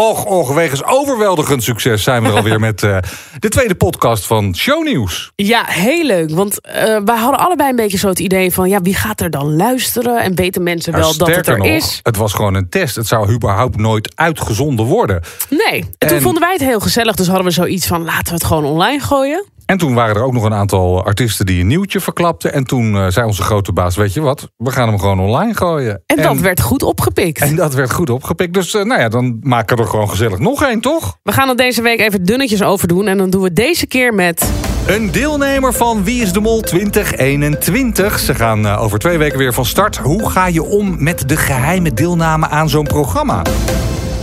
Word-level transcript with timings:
Och, 0.00 0.24
och, 0.24 0.54
wegens 0.54 0.84
overweldigend 0.84 1.62
succes 1.62 2.02
zijn 2.02 2.22
we 2.22 2.28
er 2.28 2.34
alweer 2.34 2.60
met 2.70 2.82
uh, 2.82 2.98
de 3.38 3.48
tweede 3.48 3.74
podcast 3.74 4.26
van 4.26 4.56
Shownieuws. 4.56 5.32
Ja, 5.36 5.64
heel 5.66 6.04
leuk. 6.04 6.30
Want 6.30 6.58
uh, 6.68 6.72
wij 7.04 7.16
hadden 7.16 7.40
allebei 7.40 7.70
een 7.70 7.76
beetje 7.76 7.98
zo 7.98 8.08
het 8.08 8.18
idee 8.18 8.52
van... 8.52 8.68
ja, 8.68 8.80
wie 8.80 8.94
gaat 8.94 9.20
er 9.20 9.30
dan 9.30 9.56
luisteren? 9.56 10.22
En 10.22 10.34
weten 10.34 10.62
mensen 10.62 10.92
Nou, 10.92 11.04
wel 11.04 11.16
dat 11.16 11.36
het 11.36 11.46
er 11.46 11.58
nog, 11.58 11.66
is? 11.66 12.00
Het 12.02 12.16
was 12.16 12.32
gewoon 12.32 12.54
een 12.54 12.68
test. 12.68 12.96
Het 12.96 13.06
zou 13.06 13.32
überhaupt 13.32 13.76
nooit 13.76 14.12
uitgezonden 14.14 14.86
worden. 14.86 15.22
Nee. 15.50 15.80
En, 15.98 16.08
toen 16.08 16.16
En- 16.16 16.22
vonden 16.22 16.42
wij 16.42 16.52
het 16.52 16.62
heel 16.62 16.80
gezellig. 16.80 17.14
Dus 17.16 17.26
hadden 17.26 17.44
we 17.46 17.50
zoiets 17.52 17.86
van, 17.86 18.04
laten 18.04 18.26
we 18.26 18.32
het 18.34 18.44
gewoon 18.44 18.64
online 18.64 19.00
gooien. 19.00 19.44
En 19.66 19.78
toen 19.78 19.94
waren 19.94 20.16
er 20.16 20.22
ook 20.22 20.32
nog 20.32 20.44
een 20.44 20.54
aantal 20.54 21.04
artiesten 21.04 21.46
die 21.46 21.60
een 21.60 21.66
nieuwtje 21.66 22.00
verklapten. 22.00 22.52
En 22.52 22.64
toen 22.64 22.94
uh, 22.94 23.06
zei 23.08 23.26
onze 23.26 23.42
grote 23.42 23.72
baas, 23.72 23.96
weet 23.96 24.12
je 24.12 24.20
wat, 24.20 24.50
we 24.56 24.70
gaan 24.70 24.88
hem 24.88 24.98
gewoon 24.98 25.20
online 25.20 25.54
gooien. 25.54 26.02
En, 26.06 26.22
dat 26.22 26.38
werd 26.38 26.60
goed 26.60 26.82
opgepikt. 26.82 27.40
En 27.40 27.56
dat 27.56 27.74
werd 27.74 27.92
goed 27.92 28.10
opgepikt. 28.10 28.54
Dus 28.54 28.74
uh, 28.74 28.84
nou 28.84 29.00
ja, 29.00 29.08
dan 29.08 29.38
maken 29.40 29.76
we 29.76 29.82
er 29.82 29.88
gewoon 29.88 30.10
gezellig 30.10 30.38
nog 30.38 30.62
één, 30.62 30.80
toch? 30.80 31.18
We 31.22 31.32
gaan 31.32 31.48
het 31.48 31.58
deze 31.58 31.82
week 31.82 32.00
even 32.00 32.24
dunnetjes 32.24 32.62
over 32.62 32.88
doen. 32.88 33.06
En 33.06 33.18
dan 33.18 33.30
doen 33.30 33.42
we 33.42 33.52
deze 33.52 33.86
keer 33.86 34.14
met... 34.14 34.50
Een 34.86 35.10
deelnemer 35.10 35.72
van 35.72 36.04
Wie 36.04 36.22
is 36.22 36.32
de 36.32 36.40
Mol 36.40 36.60
2021. 36.60 38.18
Ze 38.18 38.34
gaan 38.34 38.66
uh, 38.66 38.82
over 38.82 38.98
twee 38.98 39.18
weken 39.18 39.38
weer 39.38 39.54
van 39.54 39.64
start. 39.64 39.96
Hoe 39.96 40.30
ga 40.30 40.46
je 40.46 40.62
om 40.62 41.02
met 41.02 41.28
de 41.28 41.36
geheime 41.36 41.94
deelname 41.94 42.48
aan 42.48 42.68
zo'n 42.68 42.86
programma? 42.86 43.42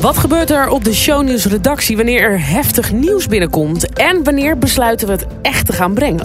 Wat 0.03 0.17
gebeurt 0.17 0.51
er 0.51 0.69
op 0.69 0.83
de 0.83 0.93
shownieuws 0.93 1.45
redactie 1.45 1.95
wanneer 1.95 2.21
er 2.21 2.47
heftig 2.47 2.91
nieuws 2.91 3.27
binnenkomt? 3.27 3.93
En 3.93 4.23
wanneer 4.23 4.57
besluiten 4.57 5.07
we 5.07 5.13
het 5.13 5.27
echt 5.41 5.65
te 5.65 5.73
gaan 5.73 5.93
brengen? 5.93 6.21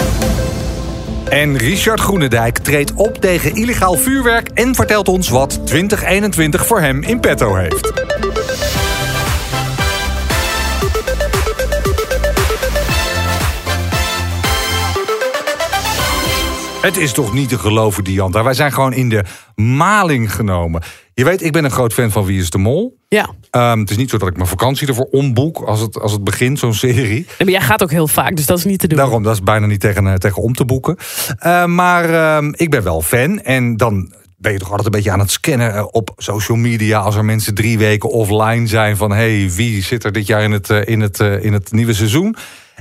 En 1.28 1.56
Richard 1.56 2.00
Groenendijk 2.00 2.58
treedt 2.58 2.94
op 2.94 3.16
tegen 3.20 3.54
illegaal 3.54 3.94
vuurwerk... 3.94 4.48
en 4.48 4.74
vertelt 4.74 5.08
ons 5.08 5.28
wat 5.28 5.66
2021 5.66 6.66
voor 6.66 6.80
hem 6.80 7.02
in 7.02 7.20
petto 7.20 7.54
heeft. 7.54 7.92
Het 16.82 16.96
is 16.96 17.12
toch 17.12 17.32
niet 17.32 17.48
te 17.48 17.58
geloven, 17.58 18.04
Dianta. 18.04 18.42
Wij 18.42 18.54
zijn 18.54 18.72
gewoon 18.72 18.92
in 18.92 19.08
de 19.08 19.24
maling 19.54 20.34
genomen. 20.34 20.82
Je 21.18 21.24
weet, 21.24 21.42
ik 21.42 21.52
ben 21.52 21.64
een 21.64 21.70
groot 21.70 21.92
fan 21.92 22.10
van 22.10 22.24
Wie 22.24 22.40
is 22.40 22.50
de 22.50 22.58
Mol. 22.58 22.98
Ja. 23.08 23.28
Um, 23.50 23.80
het 23.80 23.90
is 23.90 23.96
niet 23.96 24.10
zo 24.10 24.18
dat 24.18 24.28
ik 24.28 24.36
mijn 24.36 24.48
vakantie 24.48 24.88
ervoor 24.88 25.08
omboek 25.10 25.60
als 25.60 25.80
het, 25.80 26.00
als 26.00 26.12
het 26.12 26.24
begint, 26.24 26.58
zo'n 26.58 26.74
serie. 26.74 27.08
Nee, 27.08 27.26
maar 27.38 27.48
jij 27.48 27.60
gaat 27.60 27.82
ook 27.82 27.90
heel 27.90 28.08
vaak, 28.08 28.36
dus 28.36 28.46
dat 28.46 28.58
is 28.58 28.64
niet 28.64 28.78
te 28.78 28.86
doen. 28.86 28.98
Daarom, 28.98 29.22
dat 29.22 29.32
is 29.32 29.42
bijna 29.42 29.66
niet 29.66 29.80
tegen, 29.80 30.06
uh, 30.06 30.14
tegen 30.14 30.42
om 30.42 30.54
te 30.54 30.64
boeken. 30.64 30.96
Uh, 31.46 31.64
maar 31.64 32.10
uh, 32.10 32.48
ik 32.52 32.70
ben 32.70 32.82
wel 32.82 33.02
fan. 33.02 33.40
En 33.40 33.76
dan 33.76 34.12
ben 34.36 34.52
je 34.52 34.58
toch 34.58 34.68
altijd 34.68 34.86
een 34.86 34.92
beetje 34.92 35.10
aan 35.10 35.18
het 35.18 35.30
scannen 35.30 35.94
op 35.94 36.10
social 36.16 36.56
media... 36.56 36.98
als 37.00 37.16
er 37.16 37.24
mensen 37.24 37.54
drie 37.54 37.78
weken 37.78 38.10
offline 38.10 38.66
zijn 38.66 38.96
van... 38.96 39.12
hey, 39.12 39.50
wie 39.54 39.82
zit 39.82 40.04
er 40.04 40.12
dit 40.12 40.26
jaar 40.26 40.42
in 40.42 40.52
het, 40.52 40.68
in 40.68 41.00
het, 41.00 41.18
in 41.20 41.52
het 41.52 41.72
nieuwe 41.72 41.94
seizoen? 41.94 42.36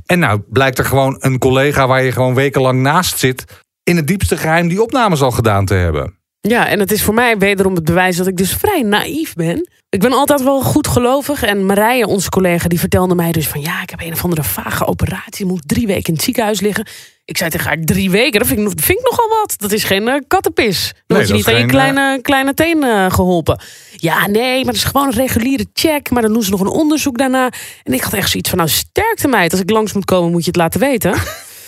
En 0.06 0.20
nou 0.20 0.42
blijkt 0.50 0.78
er 0.78 0.86
gewoon 0.86 1.16
een 1.20 1.38
collega 1.38 1.88
waar 1.88 2.04
je 2.04 2.12
gewoon 2.12 2.34
wekenlang 2.34 2.82
naast 2.82 3.20
zit... 3.20 3.64
in 3.84 3.96
het 3.96 4.08
diepste 4.08 4.38
geheim 4.38 4.68
die 4.68 4.82
opnames 4.82 5.22
al 5.22 5.32
gedaan 5.32 5.66
te 5.66 5.74
hebben. 5.74 6.17
Ja, 6.48 6.67
en 6.67 6.80
het 6.80 6.92
is 6.92 7.03
voor 7.03 7.14
mij 7.14 7.38
wederom 7.38 7.76
het 7.76 7.84
bewijs 7.84 8.17
dat 8.17 8.28
ik 8.28 8.38
dus 8.38 8.53
vrij 8.53 8.81
naïef 8.81 9.34
ben. 9.34 9.70
Ik 9.90 10.00
ben 10.00 10.14
altijd 10.14 10.44
wel 10.44 10.62
goed 10.62 10.88
gelovig. 10.88 11.44
En 11.44 11.66
Marije, 11.66 12.08
onze 12.08 12.30
collega, 12.30 12.67
die 12.67 12.80
vertelde 12.80 13.16
mij 13.16 13.31
dus 13.31 13.48
van... 13.48 13.62
ja, 13.62 13.81
ik 13.81 13.90
heb 13.90 14.02
een 14.02 14.14
of 14.14 14.23
andere 14.23 14.44
vage 14.44 14.86
operatie. 14.86 15.45
Moet 15.45 15.68
drie 15.68 15.88
weken 15.88 16.06
in 16.06 16.14
het 16.14 16.23
ziekenhuis 16.23 16.59
liggen. 16.59 16.88
Ik 17.25 17.38
zei 17.38 17.50
tegen 17.50 17.68
haar, 17.68 17.78
drie 17.80 18.09
weken? 18.09 18.40
Dat 18.40 18.48
vind 18.48 18.59
ik, 18.59 18.81
vind 18.84 19.00
ik 19.00 19.09
nogal 19.09 19.30
wat. 19.30 19.53
Dat 19.58 19.72
is 19.72 19.84
geen 19.84 20.08
uh, 20.08 20.16
kattenpis. 20.28 20.94
Dan 21.08 21.18
word 21.18 21.30
je 21.30 21.34
niet 21.34 21.48
aan 21.48 21.59
je 21.59 21.66
kleine, 21.66 22.16
uh... 22.16 22.22
kleine 22.22 22.53
teen 22.53 22.84
uh, 22.84 23.12
geholpen. 23.12 23.62
Ja, 23.95 24.28
nee, 24.28 24.56
maar 24.56 24.73
dat 24.73 24.75
is 24.75 24.84
gewoon 24.84 25.08
een 25.08 25.14
reguliere 25.14 25.66
check. 25.73 26.09
Maar 26.09 26.22
dan 26.22 26.34
doen 26.34 26.44
ze 26.44 26.52
nog 26.52 26.59
een 26.59 26.68
onderzoek 26.68 27.18
daarna. 27.18 27.50
En 27.84 27.94
ik 27.94 28.02
had 28.02 28.14
echt 28.14 28.30
zoiets 28.30 28.50
van, 28.50 28.58
nou 28.58 28.70
sterkte 28.70 29.28
meid. 29.28 29.52
Als 29.52 29.62
ik 29.62 29.70
langs 29.70 29.94
moet 29.94 30.06
komen, 30.06 30.31
moet 30.31 30.44
je 30.44 30.48
het 30.48 30.59
laten 30.59 30.80
weten. 30.80 31.12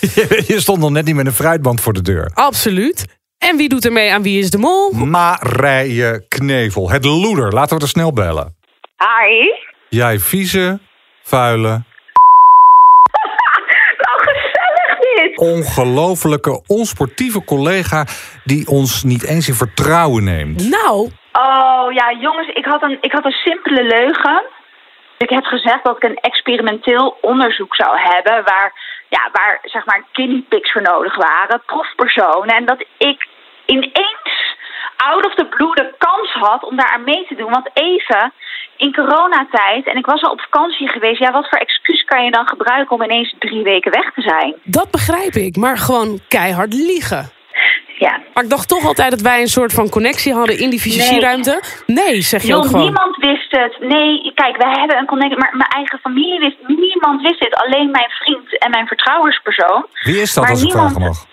je 0.52 0.56
stond 0.56 0.78
nog 0.78 0.90
net 0.90 1.04
niet 1.04 1.14
met 1.14 1.26
een 1.26 1.32
fruitband 1.32 1.80
voor 1.80 1.92
de 1.92 2.02
deur. 2.02 2.30
Absoluut. 2.34 3.04
En 3.48 3.56
wie 3.56 3.68
doet 3.68 3.84
er 3.84 3.92
mee 3.92 4.12
aan 4.12 4.22
Wie 4.22 4.38
is 4.38 4.50
de 4.50 4.58
Mol? 4.58 4.92
Marije 4.92 6.24
Knevel, 6.28 6.90
het 6.90 7.04
loeder. 7.04 7.52
Laten 7.52 7.76
we 7.76 7.82
er 7.82 7.88
snel 7.88 8.12
bellen. 8.12 8.56
Hi. 8.96 9.46
Jij 9.88 10.18
vieze, 10.18 10.78
vuile... 11.22 11.68
nou, 14.04 14.16
gezellig 14.18 14.98
dit. 14.98 15.38
Ongelofelijke, 15.38 16.62
onsportieve 16.66 17.44
collega... 17.44 18.06
die 18.44 18.68
ons 18.68 19.02
niet 19.02 19.24
eens 19.24 19.48
in 19.48 19.54
vertrouwen 19.54 20.24
neemt. 20.24 20.70
Nou. 20.70 21.10
Oh, 21.32 21.92
ja, 21.92 22.12
jongens, 22.20 22.48
ik 22.48 22.64
had 22.64 22.82
een, 22.82 22.98
ik 23.00 23.12
had 23.12 23.24
een 23.24 23.30
simpele 23.44 23.82
leugen. 23.82 24.42
Ik 25.26 25.30
heb 25.30 25.44
gezegd 25.44 25.84
dat 25.84 25.96
ik 25.96 26.02
een 26.02 26.20
experimenteel 26.20 27.18
onderzoek 27.20 27.74
zou 27.74 27.98
hebben... 27.98 28.44
waar, 28.44 28.72
ja, 29.08 29.28
waar 29.32 29.58
zeg 29.62 29.86
maar 29.86 30.04
guinea 30.12 30.42
pigs 30.48 30.72
voor 30.72 30.82
nodig 30.82 31.16
waren, 31.16 31.62
proefpersonen... 31.66 32.56
en 32.56 32.64
dat 32.64 32.84
ik 32.98 33.28
ineens 33.66 34.56
out 34.96 35.26
of 35.26 35.34
the 35.34 35.46
blue 35.46 35.74
de 35.74 35.94
kans 35.98 36.32
had 36.32 36.64
om 36.64 36.76
daar 36.76 36.90
aan 36.90 37.04
mee 37.04 37.26
te 37.26 37.34
doen. 37.34 37.50
Want 37.50 37.70
even 37.72 38.32
in 38.76 38.94
coronatijd, 38.94 39.86
en 39.86 39.96
ik 39.96 40.06
was 40.06 40.22
al 40.22 40.32
op 40.32 40.40
vakantie 40.40 40.88
geweest... 40.88 41.18
ja, 41.18 41.32
wat 41.32 41.48
voor 41.48 41.58
excuus 41.58 42.04
kan 42.04 42.24
je 42.24 42.30
dan 42.30 42.48
gebruiken 42.48 42.96
om 42.96 43.02
ineens 43.02 43.34
drie 43.38 43.62
weken 43.62 43.92
weg 43.92 44.12
te 44.12 44.20
zijn? 44.22 44.54
Dat 44.64 44.90
begrijp 44.90 45.34
ik, 45.34 45.56
maar 45.56 45.78
gewoon 45.78 46.20
keihard 46.28 46.74
liegen. 46.74 47.39
Ja. 48.06 48.20
Maar 48.34 48.44
ik 48.44 48.50
dacht 48.50 48.68
toch 48.68 48.84
altijd 48.84 49.10
dat 49.10 49.20
wij 49.20 49.40
een 49.40 49.48
soort 49.48 49.72
van 49.72 49.88
connectie 49.88 50.32
hadden 50.34 50.58
in 50.58 50.70
die 50.70 50.80
fysieruimte. 50.80 51.62
Nee, 51.86 52.04
nee 52.04 52.20
zeg 52.20 52.42
je 52.42 52.54
ook 52.54 52.64
gewoon. 52.64 52.82
niemand 52.82 53.16
wist 53.16 53.50
het. 53.50 53.76
Nee, 53.80 54.32
kijk, 54.34 54.56
wij 54.56 54.72
hebben 54.78 54.98
een 54.98 55.06
connectie, 55.06 55.38
maar 55.38 55.56
mijn 55.56 55.70
eigen 55.70 55.98
familie 55.98 56.38
wist 56.38 56.56
Niemand 56.66 57.22
wist 57.22 57.40
het, 57.40 57.54
alleen 57.54 57.90
mijn 57.90 58.10
vriend 58.10 58.58
en 58.58 58.70
mijn 58.70 58.86
vertrouwenspersoon. 58.86 59.86
Wie 60.02 60.20
is 60.20 60.34
dat, 60.34 60.42
maar 60.42 60.52
als 60.52 60.62
ik 60.62 60.66
niemand... 60.66 60.92
vragen 60.92 61.08
mag? 61.08 61.26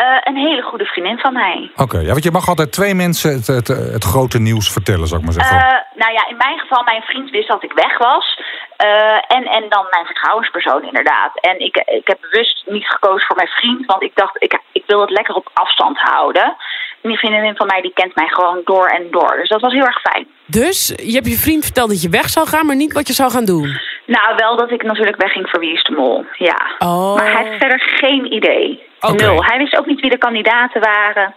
Uh, 0.00 0.16
een 0.20 0.36
hele 0.36 0.62
goede 0.62 0.84
vriendin 0.84 1.18
van 1.18 1.32
mij. 1.32 1.70
Oké, 1.72 1.82
okay, 1.82 2.02
ja, 2.02 2.10
want 2.10 2.24
je 2.24 2.30
mag 2.30 2.48
altijd 2.48 2.72
twee 2.72 2.94
mensen 2.94 3.32
het, 3.32 3.46
het, 3.46 3.68
het, 3.68 4.04
grote 4.04 4.38
nieuws 4.38 4.72
vertellen, 4.72 5.06
zou 5.06 5.20
ik 5.20 5.26
maar 5.26 5.38
zeggen. 5.40 5.56
Uh, 5.56 6.00
nou 6.02 6.12
ja, 6.12 6.28
in 6.28 6.36
mijn 6.36 6.58
geval, 6.58 6.82
mijn 6.84 7.02
vriend 7.02 7.30
wist 7.30 7.48
dat 7.48 7.62
ik 7.62 7.72
weg 7.72 7.98
was. 7.98 8.40
Uh, 8.84 9.36
en, 9.36 9.44
en 9.44 9.64
dan 9.68 9.86
mijn 9.90 10.06
vertrouwenspersoon 10.06 10.82
inderdaad. 10.82 11.32
En 11.40 11.60
ik, 11.60 11.76
ik 11.76 12.06
heb 12.06 12.18
bewust 12.20 12.62
niet 12.66 12.86
gekozen 12.86 13.26
voor 13.26 13.36
mijn 13.36 13.48
vriend, 13.48 13.86
want 13.86 14.02
ik 14.02 14.12
dacht, 14.14 14.36
ik, 14.38 14.60
ik 14.72 14.84
wil 14.86 15.00
het 15.00 15.10
lekker 15.10 15.34
op 15.34 15.50
afstand 15.52 15.98
houden. 15.98 16.56
En 17.02 17.08
die 17.08 17.18
vriendin 17.18 17.56
van 17.56 17.66
mij, 17.66 17.80
die 17.80 17.92
kent 17.94 18.14
mij 18.14 18.28
gewoon 18.28 18.60
door 18.64 18.86
en 18.86 19.10
door. 19.10 19.36
Dus 19.36 19.48
dat 19.48 19.60
was 19.60 19.72
heel 19.72 19.86
erg 19.86 20.00
fijn. 20.00 20.26
Dus 20.46 20.92
je 20.96 21.12
hebt 21.12 21.26
je 21.26 21.44
vriend 21.46 21.64
verteld 21.64 21.88
dat 21.88 22.02
je 22.02 22.08
weg 22.08 22.28
zou 22.28 22.46
gaan, 22.46 22.66
maar 22.66 22.76
niet 22.76 22.92
wat 22.92 23.06
je 23.06 23.12
zou 23.12 23.30
gaan 23.30 23.44
doen? 23.44 23.80
Nou, 24.06 24.36
wel 24.36 24.56
dat 24.56 24.70
ik 24.70 24.82
natuurlijk 24.82 25.22
wegging 25.22 25.48
voor 25.50 25.60
Wie 25.60 25.72
is 25.72 25.82
de 25.82 25.92
Mol, 25.92 26.24
ja. 26.32 26.76
Oh. 26.78 27.14
Maar 27.14 27.32
hij 27.32 27.44
heeft 27.44 27.58
verder 27.58 27.80
geen 27.80 28.32
idee. 28.32 28.88
Okay. 29.00 29.26
Nul. 29.26 29.44
Hij 29.44 29.58
wist 29.58 29.76
ook 29.76 29.86
niet 29.86 30.00
wie 30.00 30.10
de 30.10 30.18
kandidaten 30.18 30.80
waren. 30.80 31.24
En, 31.24 31.34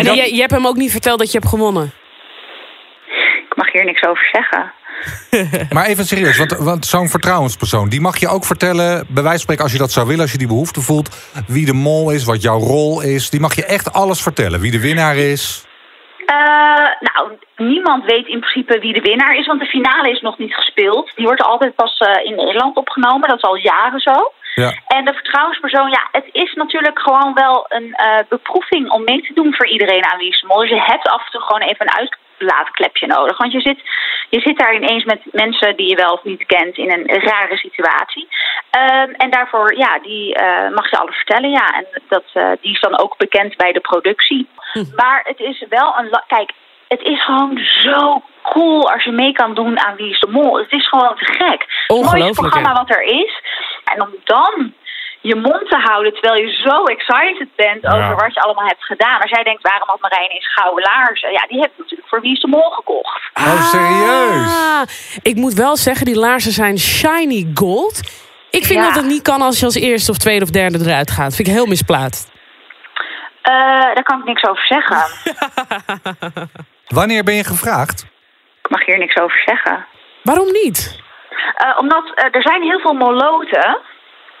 en 0.00 0.04
dat... 0.04 0.16
je, 0.16 0.34
je 0.34 0.40
hebt 0.40 0.52
hem 0.52 0.66
ook 0.66 0.76
niet 0.76 0.90
verteld 0.90 1.18
dat 1.18 1.32
je 1.32 1.38
hebt 1.38 1.50
gewonnen? 1.50 1.92
Ik 3.48 3.56
mag 3.56 3.72
hier 3.72 3.84
niks 3.84 4.02
over 4.02 4.28
zeggen. 4.32 4.72
maar 5.74 5.86
even 5.86 6.04
serieus, 6.04 6.38
want, 6.38 6.56
want 6.56 6.86
zo'n 6.86 7.08
vertrouwenspersoon... 7.08 7.88
die 7.88 8.00
mag 8.00 8.16
je 8.16 8.28
ook 8.28 8.44
vertellen, 8.44 9.06
bij 9.08 9.22
wijze 9.22 9.28
van 9.28 9.38
spreken 9.38 9.62
als 9.62 9.72
je 9.72 9.78
dat 9.78 9.92
zou 9.92 10.06
willen... 10.06 10.22
als 10.22 10.32
je 10.32 10.38
die 10.38 10.46
behoefte 10.46 10.80
voelt, 10.80 11.32
wie 11.46 11.66
de 11.66 11.72
mol 11.72 12.10
is, 12.10 12.24
wat 12.24 12.42
jouw 12.42 12.58
rol 12.58 13.02
is. 13.02 13.30
Die 13.30 13.40
mag 13.40 13.54
je 13.54 13.64
echt 13.64 13.92
alles 13.92 14.22
vertellen, 14.22 14.60
wie 14.60 14.70
de 14.70 14.80
winnaar 14.80 15.16
is... 15.16 15.64
Uh, 16.26 16.90
nou, 17.00 17.38
niemand 17.56 18.04
weet 18.04 18.26
in 18.26 18.40
principe 18.40 18.78
wie 18.78 18.92
de 18.92 19.00
winnaar 19.00 19.36
is, 19.36 19.46
want 19.46 19.60
de 19.60 19.66
finale 19.66 20.10
is 20.10 20.20
nog 20.20 20.38
niet 20.38 20.54
gespeeld. 20.54 21.12
Die 21.16 21.26
wordt 21.26 21.42
altijd 21.42 21.74
pas 21.74 22.00
uh, 22.00 22.24
in 22.24 22.34
Nederland 22.34 22.76
opgenomen, 22.76 23.28
dat 23.28 23.36
is 23.36 23.42
al 23.42 23.56
jaren 23.56 24.00
zo. 24.00 24.32
Ja. 24.62 24.70
En 24.86 25.04
de 25.04 25.12
vertrouwenspersoon, 25.12 25.90
ja, 25.90 26.08
het 26.12 26.28
is 26.32 26.52
natuurlijk 26.54 26.98
gewoon 26.98 27.34
wel 27.34 27.66
een 27.68 27.88
uh, 27.88 28.18
beproeving 28.28 28.90
om 28.90 29.04
mee 29.04 29.22
te 29.22 29.34
doen 29.34 29.54
voor 29.54 29.66
iedereen 29.66 30.04
aan 30.04 30.18
wie 30.18 30.28
is 30.28 30.40
de 30.40 30.46
mol. 30.46 30.58
Dus 30.58 30.68
je 30.68 30.80
hebt 30.80 31.08
af 31.08 31.24
en 31.24 31.30
toe 31.30 31.40
gewoon 31.40 31.68
even 31.68 31.86
een 31.86 32.10
uitlaatklepje 32.38 33.06
nodig. 33.06 33.36
Want 33.38 33.52
je 33.52 33.60
zit, 33.60 33.80
je 34.28 34.40
zit 34.40 34.58
daar 34.58 34.74
ineens 34.74 35.04
met 35.04 35.20
mensen 35.32 35.76
die 35.76 35.88
je 35.88 35.96
wel 35.96 36.12
of 36.12 36.24
niet 36.24 36.46
kent 36.46 36.76
in 36.76 36.90
een 36.92 37.20
rare 37.20 37.56
situatie. 37.56 38.28
Um, 38.78 39.10
en 39.14 39.30
daarvoor, 39.30 39.76
ja, 39.76 39.98
die 39.98 40.38
uh, 40.40 40.68
mag 40.74 40.90
je 40.90 40.98
alles 40.98 41.16
vertellen, 41.16 41.50
ja. 41.50 41.70
En 41.74 41.86
dat, 42.08 42.24
uh, 42.34 42.50
die 42.60 42.72
is 42.72 42.80
dan 42.80 42.98
ook 42.98 43.16
bekend 43.16 43.56
bij 43.56 43.72
de 43.72 43.80
productie. 43.80 44.48
Hm. 44.72 44.84
Maar 44.96 45.20
het 45.24 45.40
is 45.40 45.64
wel 45.68 45.94
een... 45.98 46.20
Kijk, 46.26 46.52
het 46.88 47.02
is 47.02 47.24
gewoon 47.24 47.58
zo 47.58 48.22
cool 48.42 48.90
als 48.92 49.04
je 49.04 49.10
mee 49.10 49.32
kan 49.32 49.54
doen 49.54 49.80
aan 49.80 49.96
Wie 49.96 50.10
is 50.10 50.20
de 50.20 50.30
Mol. 50.30 50.58
Het 50.58 50.72
is 50.72 50.88
gewoon 50.88 51.16
te 51.16 51.24
gek. 51.24 51.64
Het 51.86 52.02
mooiste 52.02 52.40
programma 52.40 52.72
wat 52.72 52.90
er 52.90 53.02
is. 53.02 53.42
En 53.92 54.02
om 54.02 54.10
dan 54.24 54.74
je 55.20 55.34
mond 55.34 55.68
te 55.70 55.76
houden 55.88 56.12
terwijl 56.12 56.42
je 56.46 56.52
zo 56.66 56.84
excited 56.84 57.48
bent 57.56 57.82
Ja. 57.82 57.90
over 57.90 58.16
wat 58.24 58.34
je 58.34 58.40
allemaal 58.40 58.66
hebt 58.66 58.84
gedaan. 58.84 59.20
Als 59.20 59.30
jij 59.30 59.42
denkt, 59.42 59.62
waarom 59.62 59.88
had 59.88 60.00
Marijn 60.00 60.30
eens 60.30 60.52
gouden 60.54 60.84
laarzen? 60.94 61.32
Ja, 61.32 61.46
die 61.48 61.60
heb 61.60 61.70
ik 61.70 61.78
natuurlijk 61.78 62.08
voor 62.08 62.20
Wie 62.20 62.32
is 62.32 62.40
de 62.40 62.48
Mol 62.48 62.70
gekocht. 62.70 63.30
Oh, 63.34 63.62
serieus? 63.70 64.46
Ah, 64.56 64.82
ik 65.22 65.36
moet 65.36 65.54
wel 65.54 65.76
zeggen, 65.76 66.06
die 66.06 66.16
laarzen 66.18 66.52
zijn 66.52 66.78
shiny 66.78 67.50
gold. 67.54 68.00
Ik 68.50 68.64
vind 68.64 68.80
Ja. 68.80 68.86
dat 68.86 68.94
het 68.96 69.04
niet 69.06 69.22
kan 69.22 69.42
als 69.42 69.58
je 69.58 69.64
als 69.64 69.74
eerste 69.74 70.10
of 70.10 70.16
tweede 70.18 70.44
of 70.44 70.50
derde 70.50 70.78
eruit 70.84 71.10
gaat. 71.10 71.34
vind 71.34 71.48
ik 71.48 71.54
heel 71.54 71.66
misplaatst. 71.66 72.30
Eh, 73.42 73.52
daar 73.94 74.02
kan 74.02 74.18
ik 74.18 74.24
niks 74.24 74.44
over 74.44 74.64
zeggen. 74.66 75.02
Wanneer 76.98 77.24
ben 77.24 77.34
je 77.34 77.44
gevraagd? 77.44 78.06
Ik 78.62 78.70
mag 78.70 78.84
hier 78.86 78.98
niks 78.98 79.16
over 79.16 79.42
zeggen. 79.44 79.86
Waarom 80.22 80.52
niet? 80.52 81.00
Uh, 81.64 81.78
omdat 81.78 82.04
uh, 82.04 82.24
er 82.30 82.42
zijn 82.42 82.62
heel 82.62 82.78
veel 82.78 82.94
moloten. 82.94 83.78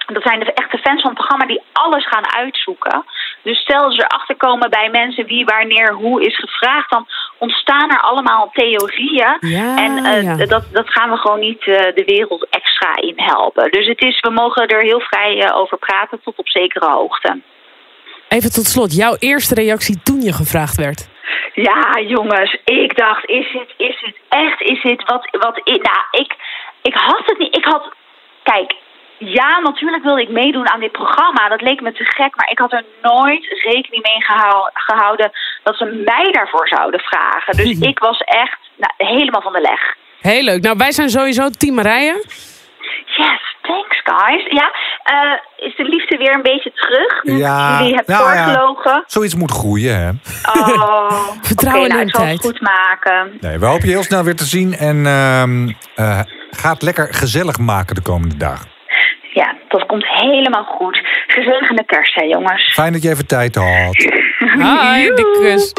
Dat 0.06 0.22
zijn 0.22 0.40
de 0.40 0.52
echte 0.52 0.78
fans 0.78 1.00
van 1.00 1.10
het 1.10 1.18
programma 1.18 1.46
die 1.46 1.62
alles 1.72 2.06
gaan 2.06 2.34
uitzoeken. 2.34 3.04
Dus 3.42 3.58
stel 3.58 3.92
ze 3.92 4.04
erachter 4.04 4.36
komen 4.36 4.70
bij 4.70 4.90
mensen 4.90 5.26
wie, 5.26 5.44
wanneer, 5.44 5.92
hoe 5.92 6.26
is 6.26 6.36
gevraagd, 6.36 6.90
dan 6.90 7.06
ontstaan 7.38 7.90
er 7.90 8.00
allemaal 8.00 8.50
theorieën. 8.52 9.36
Ja, 9.40 9.76
en 9.76 9.92
uh, 9.98 10.22
ja. 10.22 10.46
dat, 10.46 10.64
dat 10.72 10.90
gaan 10.90 11.10
we 11.10 11.16
gewoon 11.16 11.40
niet 11.40 11.64
de 11.64 12.02
wereld 12.06 12.46
extra 12.50 12.96
in 12.96 13.14
helpen. 13.16 13.70
Dus 13.70 13.86
het 13.86 14.02
is, 14.02 14.20
we 14.20 14.30
mogen 14.30 14.66
er 14.66 14.82
heel 14.82 15.00
vrij 15.00 15.52
over 15.52 15.78
praten 15.78 16.20
tot 16.22 16.36
op 16.36 16.48
zekere 16.48 16.90
hoogte. 16.90 17.40
Even 18.28 18.52
tot 18.52 18.64
slot, 18.64 18.96
jouw 18.96 19.16
eerste 19.18 19.54
reactie 19.54 20.02
toen 20.02 20.20
je 20.20 20.32
gevraagd 20.32 20.76
werd? 20.76 21.08
Ja, 21.54 22.00
jongens, 22.06 22.58
ik 22.64 22.96
dacht, 22.96 23.28
is 23.28 23.52
het, 23.52 23.74
is 23.76 23.98
het 24.00 24.16
echt, 24.28 24.60
is 24.60 24.82
het 24.82 25.02
wat, 25.04 25.28
wat, 25.30 25.60
nou, 25.64 26.04
ik, 26.10 26.34
ik 26.86 26.94
had 26.94 27.22
het 27.26 27.38
niet, 27.38 27.56
ik 27.56 27.64
had, 27.64 27.84
kijk, 28.42 28.74
ja, 29.18 29.58
natuurlijk 29.58 30.02
wilde 30.02 30.22
ik 30.22 30.28
meedoen 30.28 30.70
aan 30.70 30.80
dit 30.80 30.92
programma, 30.92 31.48
dat 31.48 31.60
leek 31.60 31.80
me 31.80 31.92
te 31.92 32.04
gek, 32.04 32.36
maar 32.36 32.50
ik 32.50 32.58
had 32.58 32.72
er 32.72 32.84
nooit 33.02 33.44
rekening 33.64 34.02
mee 34.02 34.22
gehouden 34.72 35.30
dat 35.62 35.76
ze 35.76 36.02
mij 36.04 36.32
daarvoor 36.32 36.68
zouden 36.68 37.00
vragen. 37.00 37.56
Dus 37.56 37.78
ik 37.92 37.98
was 37.98 38.18
echt 38.20 38.58
nou, 38.76 38.92
helemaal 38.96 39.42
van 39.42 39.52
de 39.52 39.60
leg. 39.60 39.96
Heel 40.20 40.42
leuk, 40.42 40.62
nou 40.62 40.76
wij 40.76 40.92
zijn 40.92 41.10
sowieso 41.10 41.50
team 41.50 41.74
Marije. 41.74 42.24
Yes, 43.16 43.56
thanks 43.62 44.00
guys. 44.04 44.46
Ja, 44.48 44.72
uh, 45.12 45.66
is 45.66 45.76
de 45.76 45.84
liefde 45.84 46.16
weer 46.16 46.34
een 46.34 46.42
beetje 46.42 46.72
terug? 46.72 47.38
Ja, 47.38 47.78
jullie 47.78 47.94
hebben 47.94 48.14
nou, 48.14 48.28
voorgelogen. 48.28 48.92
Ja. 48.92 49.04
Zoiets 49.06 49.34
moet 49.34 49.50
groeien, 49.50 49.96
hè? 49.96 50.10
Oh, 50.60 51.30
Vertrouwen 51.42 51.86
okay, 51.86 52.00
in 52.00 52.06
nou, 52.06 52.06
de 52.06 52.06
ik 52.06 52.14
zal 52.14 52.26
het 52.26 52.40
goed 52.40 52.60
maken. 52.60 53.36
Nee, 53.40 53.58
we 53.58 53.66
hopen 53.66 53.86
je 53.86 53.92
heel 53.92 54.02
snel 54.02 54.22
weer 54.22 54.36
te 54.36 54.44
zien. 54.44 54.76
En 54.76 54.96
uh, 54.96 55.42
uh, 55.96 56.20
ga 56.50 56.72
het 56.72 56.82
lekker 56.82 57.14
gezellig 57.14 57.58
maken 57.58 57.94
de 57.94 58.02
komende 58.02 58.36
dagen. 58.36 58.74
Ja, 59.32 59.54
dat 59.68 59.86
komt 59.86 60.06
helemaal 60.06 60.64
goed. 60.64 61.00
Gezellige 61.26 61.82
kerst, 61.86 62.14
hè, 62.14 62.22
jongens. 62.22 62.72
Fijn 62.72 62.92
dat 62.92 63.02
je 63.02 63.10
even 63.10 63.26
tijd 63.26 63.54
had. 63.54 63.96
Hi, 64.38 65.06
dikke 65.06 65.38
kus. 65.40 65.72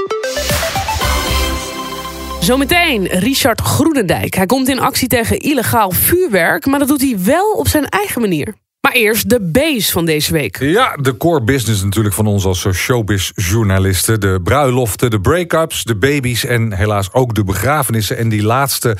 Zometeen 2.47 3.07
Richard 3.07 3.61
Groenendijk. 3.61 4.35
Hij 4.35 4.45
komt 4.45 4.69
in 4.69 4.79
actie 4.79 5.07
tegen 5.07 5.39
illegaal 5.39 5.91
vuurwerk, 5.91 6.65
maar 6.65 6.79
dat 6.79 6.88
doet 6.88 7.01
hij 7.01 7.15
wel 7.23 7.51
op 7.51 7.67
zijn 7.67 7.85
eigen 7.85 8.21
manier. 8.21 8.53
Maar 8.81 8.91
eerst 8.91 9.29
de 9.29 9.41
base 9.41 9.91
van 9.91 10.05
deze 10.05 10.31
week. 10.31 10.59
Ja, 10.59 10.95
de 10.95 11.17
core 11.17 11.44
business 11.44 11.83
natuurlijk 11.83 12.15
van 12.15 12.27
ons 12.27 12.45
als 12.45 12.67
showbiz-journalisten. 12.73 14.19
De 14.19 14.39
bruiloften, 14.44 15.09
de 15.09 15.21
break-ups, 15.21 15.83
de 15.83 15.95
baby's 15.95 16.45
en 16.45 16.73
helaas 16.73 17.13
ook 17.13 17.35
de 17.35 17.44
begrafenissen. 17.44 18.17
En 18.17 18.29
die 18.29 18.44
laatste, 18.44 18.97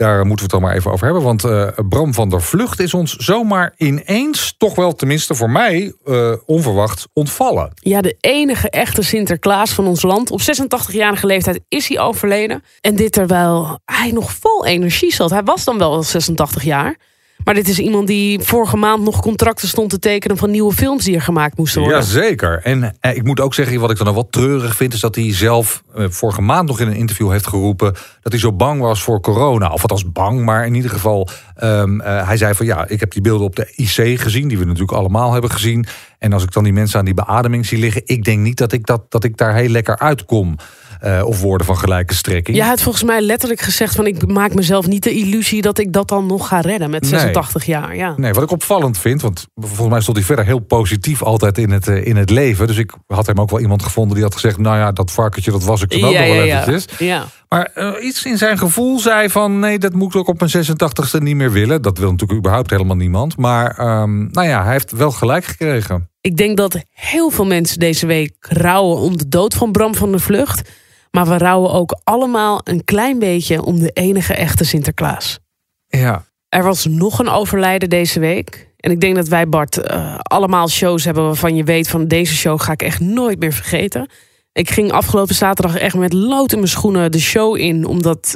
daar 0.00 0.26
moeten 0.26 0.36
we 0.36 0.42
het 0.42 0.50
dan 0.50 0.60
maar 0.60 0.74
even 0.74 0.90
over 0.90 1.04
hebben. 1.04 1.22
Want 1.22 1.44
uh, 1.44 1.68
Bram 1.88 2.14
van 2.14 2.28
der 2.28 2.42
Vlucht 2.42 2.80
is 2.80 2.94
ons 2.94 3.16
zomaar 3.16 3.74
ineens, 3.76 4.54
toch 4.58 4.74
wel 4.74 4.94
tenminste 4.94 5.34
voor 5.34 5.50
mij, 5.50 5.94
uh, 6.04 6.32
onverwacht 6.46 7.08
ontvallen. 7.12 7.72
Ja, 7.74 8.00
de 8.00 8.16
enige 8.20 8.70
echte 8.70 9.02
Sinterklaas 9.02 9.72
van 9.72 9.86
ons 9.86 10.02
land. 10.02 10.30
Op 10.30 10.40
86-jarige 10.40 11.26
leeftijd 11.26 11.60
is 11.68 11.88
hij 11.88 12.00
overleden. 12.00 12.62
En 12.80 12.96
dit 12.96 13.12
terwijl 13.12 13.78
hij 13.84 14.10
nog 14.10 14.32
vol 14.32 14.66
energie 14.66 15.12
zat. 15.14 15.30
Hij 15.30 15.42
was 15.42 15.64
dan 15.64 15.78
wel 15.78 16.02
86 16.02 16.62
jaar. 16.62 16.96
Maar 17.44 17.54
dit 17.54 17.68
is 17.68 17.78
iemand 17.78 18.06
die 18.06 18.40
vorige 18.40 18.76
maand 18.76 19.02
nog 19.02 19.20
contracten 19.20 19.68
stond 19.68 19.90
te 19.90 19.98
tekenen 19.98 20.36
van 20.36 20.50
nieuwe 20.50 20.72
films 20.72 21.04
die 21.04 21.14
er 21.14 21.22
gemaakt 21.22 21.56
moesten 21.56 21.80
worden. 21.80 21.98
Jazeker. 21.98 22.60
En 22.62 22.96
eh, 23.00 23.16
ik 23.16 23.24
moet 23.24 23.40
ook 23.40 23.54
zeggen, 23.54 23.80
wat 23.80 23.90
ik 23.90 23.96
dan 23.96 24.14
wat 24.14 24.32
treurig 24.32 24.76
vind, 24.76 24.92
is 24.92 25.00
dat 25.00 25.14
hij 25.14 25.34
zelf 25.34 25.82
eh, 25.94 26.04
vorige 26.08 26.42
maand 26.42 26.68
nog 26.68 26.80
in 26.80 26.86
een 26.86 26.94
interview 26.94 27.30
heeft 27.30 27.46
geroepen 27.46 27.94
dat 28.22 28.32
hij 28.32 28.40
zo 28.40 28.52
bang 28.52 28.80
was 28.80 29.02
voor 29.02 29.20
corona. 29.20 29.72
Of 29.72 29.82
althans 29.82 30.12
bang, 30.12 30.44
maar 30.44 30.66
in 30.66 30.74
ieder 30.74 30.90
geval, 30.90 31.28
um, 31.62 32.00
uh, 32.00 32.26
hij 32.26 32.36
zei 32.36 32.54
van 32.54 32.66
ja, 32.66 32.88
ik 32.88 33.00
heb 33.00 33.12
die 33.12 33.22
beelden 33.22 33.46
op 33.46 33.56
de 33.56 33.72
IC 33.74 34.20
gezien, 34.20 34.48
die 34.48 34.58
we 34.58 34.64
natuurlijk 34.64 34.92
allemaal 34.92 35.32
hebben 35.32 35.50
gezien. 35.50 35.86
En 36.18 36.32
als 36.32 36.42
ik 36.42 36.52
dan 36.52 36.64
die 36.64 36.72
mensen 36.72 36.98
aan 36.98 37.04
die 37.04 37.14
beademing 37.14 37.66
zie 37.66 37.78
liggen, 37.78 38.02
ik 38.04 38.24
denk 38.24 38.38
niet 38.38 38.58
dat 38.58 38.72
ik, 38.72 38.86
dat, 38.86 39.02
dat 39.08 39.24
ik 39.24 39.36
daar 39.36 39.54
heel 39.54 39.68
lekker 39.68 39.98
uitkom. 39.98 40.56
Uh, 41.04 41.22
of 41.24 41.40
woorden 41.40 41.66
van 41.66 41.78
gelijke 41.78 42.14
strekking. 42.14 42.56
Ja, 42.56 42.62
hij 42.62 42.70
had 42.70 42.82
volgens 42.82 43.04
mij 43.04 43.20
letterlijk 43.20 43.60
gezegd 43.60 43.94
van 43.94 44.06
ik 44.06 44.26
maak 44.26 44.54
mezelf 44.54 44.86
niet 44.86 45.02
de 45.02 45.10
illusie 45.12 45.62
dat 45.62 45.78
ik 45.78 45.92
dat 45.92 46.08
dan 46.08 46.26
nog 46.26 46.48
ga 46.48 46.60
redden 46.60 46.90
met 46.90 47.06
86 47.06 47.66
nee. 47.66 47.76
jaar. 47.76 47.96
Ja. 47.96 48.14
Nee, 48.16 48.32
wat 48.32 48.42
ik 48.42 48.50
opvallend 48.50 48.98
vind, 48.98 49.22
want 49.22 49.46
volgens 49.54 49.88
mij 49.88 50.00
stond 50.00 50.16
hij 50.16 50.26
verder 50.26 50.44
heel 50.44 50.58
positief 50.58 51.22
altijd 51.22 51.58
in 51.58 51.70
het, 51.70 51.88
uh, 51.88 52.06
in 52.06 52.16
het 52.16 52.30
leven. 52.30 52.66
Dus 52.66 52.76
ik 52.76 52.92
had 53.06 53.26
hem 53.26 53.40
ook 53.40 53.50
wel 53.50 53.60
iemand 53.60 53.82
gevonden 53.82 54.14
die 54.14 54.24
had 54.24 54.34
gezegd, 54.34 54.58
nou 54.58 54.76
ja, 54.76 54.92
dat 54.92 55.10
varkentje 55.10 55.50
dat 55.50 55.64
was 55.64 55.82
ik 55.82 55.88
toen 55.88 56.04
ook 56.04 56.12
ja, 56.12 56.18
nog 56.18 56.28
wel 56.28 56.44
ja, 56.44 56.60
eventjes. 56.60 56.98
Ja. 56.98 57.24
Maar 57.48 57.70
uh, 57.74 58.04
iets 58.04 58.24
in 58.24 58.38
zijn 58.38 58.58
gevoel 58.58 58.98
zei 58.98 59.30
van 59.30 59.58
nee, 59.58 59.78
dat 59.78 59.92
moet 59.92 60.14
ik 60.14 60.28
op 60.28 60.40
mijn 60.40 60.66
86ste 60.66 61.22
niet 61.22 61.36
meer 61.36 61.52
willen. 61.52 61.82
Dat 61.82 61.98
wil 61.98 62.10
natuurlijk 62.10 62.38
überhaupt 62.38 62.70
helemaal 62.70 62.96
niemand. 62.96 63.36
Maar 63.36 64.00
um, 64.02 64.28
nou 64.30 64.48
ja, 64.48 64.62
hij 64.62 64.72
heeft 64.72 64.90
wel 64.90 65.10
gelijk 65.10 65.44
gekregen. 65.44 66.10
Ik 66.20 66.36
denk 66.36 66.56
dat 66.56 66.84
heel 66.90 67.30
veel 67.30 67.46
mensen 67.46 67.78
deze 67.78 68.06
week 68.06 68.34
rouwen 68.40 68.96
om 68.96 69.16
de 69.16 69.28
dood 69.28 69.54
van 69.54 69.72
Bram 69.72 69.94
van 69.94 70.10
der 70.10 70.20
Vlucht. 70.20 70.70
Maar 71.10 71.26
we 71.26 71.38
rouwen 71.38 71.72
ook 71.72 72.00
allemaal 72.04 72.60
een 72.64 72.84
klein 72.84 73.18
beetje 73.18 73.62
om 73.62 73.78
de 73.78 73.90
enige 73.90 74.34
echte 74.34 74.64
Sinterklaas. 74.64 75.38
Ja. 75.86 76.24
Er 76.48 76.62
was 76.62 76.84
nog 76.86 77.18
een 77.18 77.28
overlijden 77.28 77.90
deze 77.90 78.20
week. 78.20 78.68
En 78.76 78.90
ik 78.90 79.00
denk 79.00 79.16
dat 79.16 79.28
wij, 79.28 79.48
Bart, 79.48 79.90
uh, 79.90 80.18
allemaal 80.18 80.68
shows 80.68 81.04
hebben 81.04 81.24
waarvan 81.24 81.56
je 81.56 81.64
weet 81.64 81.88
van 81.88 82.06
deze 82.06 82.34
show 82.34 82.60
ga 82.60 82.72
ik 82.72 82.82
echt 82.82 83.00
nooit 83.00 83.38
meer 83.38 83.52
vergeten. 83.52 84.10
Ik 84.52 84.70
ging 84.70 84.92
afgelopen 84.92 85.34
zaterdag 85.34 85.76
echt 85.76 85.94
met 85.94 86.12
lood 86.12 86.52
in 86.52 86.58
mijn 86.58 86.70
schoenen 86.70 87.12
de 87.12 87.20
show 87.20 87.56
in, 87.56 87.84
omdat 87.84 88.34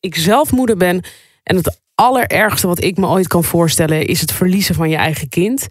ik 0.00 0.16
zelf 0.16 0.52
moeder 0.52 0.76
ben. 0.76 1.04
En 1.42 1.56
het 1.56 1.80
allerergste 1.94 2.66
wat 2.66 2.82
ik 2.82 2.96
me 2.96 3.06
ooit 3.06 3.28
kan 3.28 3.44
voorstellen 3.44 4.06
is 4.06 4.20
het 4.20 4.32
verliezen 4.32 4.74
van 4.74 4.90
je 4.90 4.96
eigen 4.96 5.28
kind. 5.28 5.66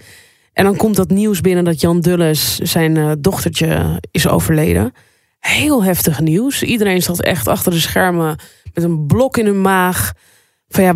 En 0.54 0.64
dan 0.64 0.76
komt 0.76 0.96
dat 0.96 1.10
nieuws 1.10 1.42
binnen 1.42 1.64
dat 1.64 1.82
Jan 1.82 2.02
Dulles, 2.02 2.58
zijn 2.58 2.96
uh, 2.96 3.12
dochtertje, 3.20 4.02
is 4.12 4.28
overleden. 4.28 4.94
Heel 5.46 5.84
heftig 5.84 6.20
nieuws. 6.20 6.64
Iedereen 6.64 7.02
zat 7.02 7.22
echt 7.22 7.48
achter 7.48 7.72
de 7.72 7.80
schermen 7.80 8.38
met 8.74 8.84
een 8.84 9.06
blok 9.06 9.38
in 9.38 9.46
hun 9.46 9.62
maag. 9.62 10.12
Van 10.68 10.84
ja, 10.84 10.94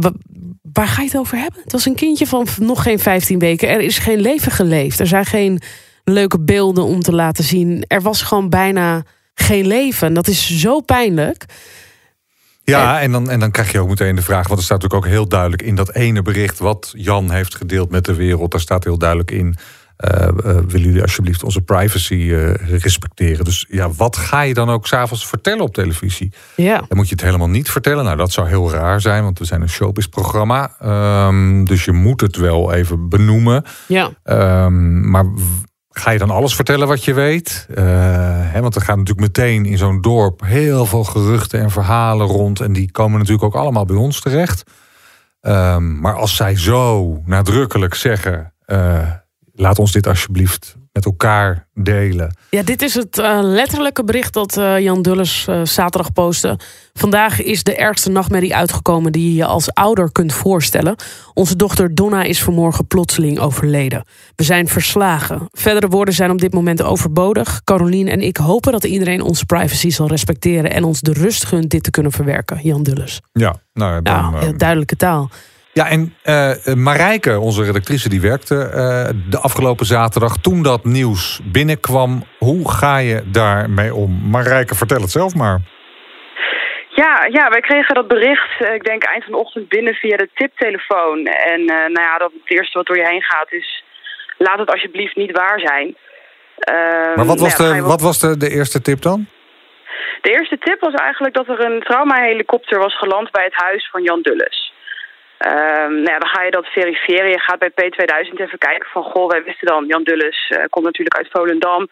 waar 0.62 0.88
ga 0.88 1.02
je 1.02 1.08
het 1.08 1.18
over 1.18 1.38
hebben? 1.38 1.62
Het 1.64 1.72
was 1.72 1.86
een 1.86 1.96
kindje 1.96 2.28
van 2.28 2.48
nog 2.58 2.84
geen 2.84 3.00
15 3.00 3.40
weken. 3.40 3.70
Er 3.70 3.82
is 3.82 3.98
geen 3.98 4.20
leven 4.20 4.52
geleefd. 4.52 5.00
Er 5.00 5.08
zijn 5.08 5.26
geen 5.26 5.62
leuke 6.04 6.40
beelden 6.40 6.84
om 6.84 7.02
te 7.02 7.14
laten 7.14 7.44
zien. 7.44 7.84
Er 7.88 8.02
was 8.02 8.22
gewoon 8.22 8.50
bijna 8.50 9.04
geen 9.34 9.68
leven. 9.68 10.14
Dat 10.14 10.28
is 10.28 10.60
zo 10.60 10.80
pijnlijk. 10.80 11.46
Ja, 12.64 13.02
en 13.02 13.12
dan, 13.12 13.30
en 13.30 13.40
dan 13.40 13.52
krijg 13.52 13.72
je 13.72 13.80
ook 13.80 13.90
meteen 13.90 14.16
de 14.16 14.22
vraag... 14.22 14.48
want 14.48 14.60
er 14.60 14.66
staat 14.66 14.82
natuurlijk 14.82 15.06
ook 15.06 15.12
heel 15.12 15.28
duidelijk 15.28 15.62
in 15.62 15.76
dat 15.76 15.94
ene 15.94 16.22
bericht... 16.22 16.60
wat 16.60 16.94
Jan 16.96 17.32
heeft 17.32 17.56
gedeeld 17.56 17.90
met 17.90 18.06
de 18.06 18.16
wereld. 18.16 18.52
Daar 18.52 18.62
staat 18.62 18.84
heel 18.84 18.98
duidelijk 18.98 19.32
in... 19.32 19.56
Uh, 20.06 20.22
uh, 20.22 20.32
willen 20.44 20.82
jullie 20.82 21.02
alsjeblieft 21.02 21.44
onze 21.44 21.62
privacy 21.62 22.14
uh, 22.14 22.54
respecteren? 22.54 23.46
Dus 23.46 23.66
ja, 23.70 23.92
wat 23.92 24.18
ga 24.18 24.42
je 24.42 24.54
dan 24.54 24.70
ook 24.70 24.88
s'avonds 24.88 25.28
vertellen 25.28 25.62
op 25.62 25.74
televisie? 25.74 26.34
Ja. 26.56 26.78
Dan 26.78 26.98
moet 26.98 27.10
je 27.10 27.16
het 27.16 27.24
helemaal 27.24 27.50
niet 27.50 27.72
vertellen. 27.72 28.04
Nou, 28.04 28.18
dat 28.18 28.32
zou 28.32 28.48
heel 28.48 28.72
raar 28.72 29.02
zijn, 29.02 29.24
want 29.24 29.40
we 29.40 29.46
zijn 29.46 29.62
een 29.62 29.70
showbiz-programma. 29.70 30.76
Um, 31.28 31.66
dus 31.66 31.86
je 31.86 31.92
moet 31.92 32.22
het 32.22 32.36
wel 32.36 32.74
even 32.74 33.10
benoemen. 33.10 33.64
Ja. 33.88 34.10
Um, 34.64 35.10
maar 35.10 35.26
ga 35.90 36.12
je 36.12 36.20
dan 36.20 36.30
alles 36.30 36.56
vertellen 36.56 36.88
wat 36.88 37.04
je 37.04 37.14
weet? 37.14 37.68
Hè, 37.74 38.62
want 38.62 38.76
er 38.76 38.82
gaat 38.82 38.98
natuurlijk 38.98 39.38
meteen 39.38 39.66
in 39.66 39.78
zo'n 39.78 40.02
dorp 40.02 40.42
heel 40.46 40.86
veel 40.86 41.04
geruchten 41.04 41.60
en 41.60 41.72
verhalen 41.72 42.28
rond. 42.28 42.60
En 42.60 42.74
die 42.74 42.92
komen 42.92 43.18
natuurlijk 43.18 43.46
ook 43.46 43.62
allemaal 43.62 43.86
bij 43.86 43.96
ons 43.96 44.22
terecht. 44.22 44.64
Um, 45.42 46.00
maar 46.00 46.16
als 46.16 46.36
zij 46.36 46.58
zo 46.58 47.18
nadrukkelijk 47.26 47.94
zeggen... 47.94 48.54
Laat 49.60 49.80
ons 49.80 49.92
dit 49.92 50.08
alsjeblieft 50.08 50.76
met 50.92 51.06
elkaar 51.06 51.68
delen. 51.74 52.36
Ja, 52.50 52.64
dit 52.64 52.82
is 52.82 52.94
het 52.94 53.18
uh, 53.18 53.40
letterlijke 53.42 54.04
bericht 54.04 54.34
dat 54.34 54.58
uh, 54.58 54.80
Jan 54.80 55.02
Dulles 55.02 55.46
uh, 55.50 55.66
zaterdag 55.66 56.14
postte. 56.14 56.60
Vandaag 56.94 57.42
is 57.42 57.64
de 57.64 57.76
ergste 57.76 58.10
nachtmerrie 58.10 58.56
uitgekomen 58.56 59.12
die 59.12 59.30
je 59.30 59.36
je 59.36 59.46
als 59.46 59.74
ouder 59.74 60.12
kunt 60.12 60.34
voorstellen. 60.34 60.96
Onze 61.34 61.56
dochter 61.56 61.96
Donna 61.96 62.24
is 62.24 62.44
vanmorgen 62.44 62.88
plotseling 62.88 63.40
overleden. 63.40 64.06
We 64.36 64.44
zijn 64.44 64.68
verslagen. 64.68 65.48
Verdere 65.52 65.88
woorden 65.88 66.14
zijn 66.14 66.32
op 66.32 66.40
dit 66.40 66.54
moment 66.54 66.82
overbodig. 66.82 67.62
Carolien 67.64 68.08
en 68.08 68.22
ik 68.22 68.38
hopen 68.38 68.72
dat 68.72 68.84
iedereen 68.84 69.22
onze 69.22 69.46
privacy 69.46 69.90
zal 69.90 70.08
respecteren... 70.08 70.72
en 70.72 70.84
ons 70.84 71.00
de 71.00 71.14
rust 71.14 71.46
gunt 71.46 71.70
dit 71.70 71.84
te 71.84 71.92
kunnen 71.92 72.12
verwerken. 72.12 72.60
Jan 72.64 72.84
Dulles. 72.84 73.22
Ja, 73.32 73.56
nou, 73.74 74.00
ja, 74.04 74.32
heel 74.40 74.58
duidelijke 74.58 74.96
taal. 74.96 75.30
Ja, 75.80 75.90
en 75.90 76.16
uh, 76.26 76.76
Marijke, 76.76 77.40
onze 77.40 77.64
redactrice, 77.64 78.10
die 78.10 78.22
werkte 78.22 78.56
uh, 78.56 79.10
de 79.30 79.40
afgelopen 79.40 79.86
zaterdag. 79.86 80.38
Toen 80.38 80.64
dat 80.64 80.84
nieuws 80.84 81.40
binnenkwam, 81.44 82.24
hoe 82.38 82.72
ga 82.72 82.98
je 82.98 83.24
daarmee 83.26 83.94
om? 83.94 84.30
Marijke, 84.30 84.76
vertel 84.76 85.02
het 85.02 85.10
zelf 85.10 85.36
maar. 85.36 85.60
Ja, 86.90 87.28
ja, 87.32 87.50
wij 87.50 87.62
kregen 87.62 87.96
dat 87.96 88.08
bericht, 88.08 88.60
ik 88.60 88.84
denk 88.84 89.04
eind 89.04 89.24
van 89.24 89.34
de 89.34 89.40
ochtend 89.40 89.70
binnen 89.70 89.94
via 89.94 90.18
de 90.18 90.30
tiptelefoon. 90.34 91.26
En 91.26 91.60
uh, 91.60 91.68
nou 91.68 92.02
ja, 92.10 92.18
dat 92.18 92.32
het 92.32 92.52
eerste 92.52 92.78
wat 92.78 92.88
door 92.88 92.98
je 92.98 93.08
heen 93.08 93.24
gaat 93.24 93.52
is, 93.52 93.84
laat 94.38 94.60
het 94.60 94.72
alsjeblieft 94.72 95.16
niet 95.16 95.32
waar 95.32 95.60
zijn. 95.60 95.88
Uh, 95.88 97.16
maar 97.16 97.26
wat 97.26 97.40
was, 97.40 97.58
ja, 97.58 97.74
de, 97.74 97.82
wat 97.82 98.02
was 98.02 98.20
de, 98.20 98.38
de 98.38 98.50
eerste 98.50 98.82
tip 98.82 99.02
dan? 99.02 99.28
De 100.22 100.32
eerste 100.32 100.58
tip 100.58 100.80
was 100.80 100.94
eigenlijk 100.94 101.36
dat 101.36 101.48
er 101.48 101.66
een 101.66 101.82
traumahelikopter 101.82 102.80
was 102.80 102.98
geland 102.98 103.32
bij 103.32 103.44
het 103.44 103.56
huis 103.56 103.90
van 103.92 104.04
Jan 104.04 104.22
Dulles. 104.22 104.69
Ehm, 105.40 105.94
nou 105.94 106.12
ja, 106.14 106.20
dan 106.20 106.30
ga 106.30 106.42
je 106.44 106.52
dat 106.52 106.66
verifiëren. 106.66 107.30
Je 107.30 107.40
gaat 107.40 107.60
bij 107.60 107.72
P2000 107.72 108.34
even 108.34 108.58
kijken 108.58 108.90
van... 108.90 109.04
goh, 109.04 109.30
wij 109.30 109.44
wisten 109.44 109.68
dan, 109.68 109.86
Jan 109.86 110.04
Dulles 110.04 110.50
uh, 110.50 110.64
komt 110.70 110.86
natuurlijk 110.86 111.18
uit 111.18 111.30
Volendam. 111.32 111.88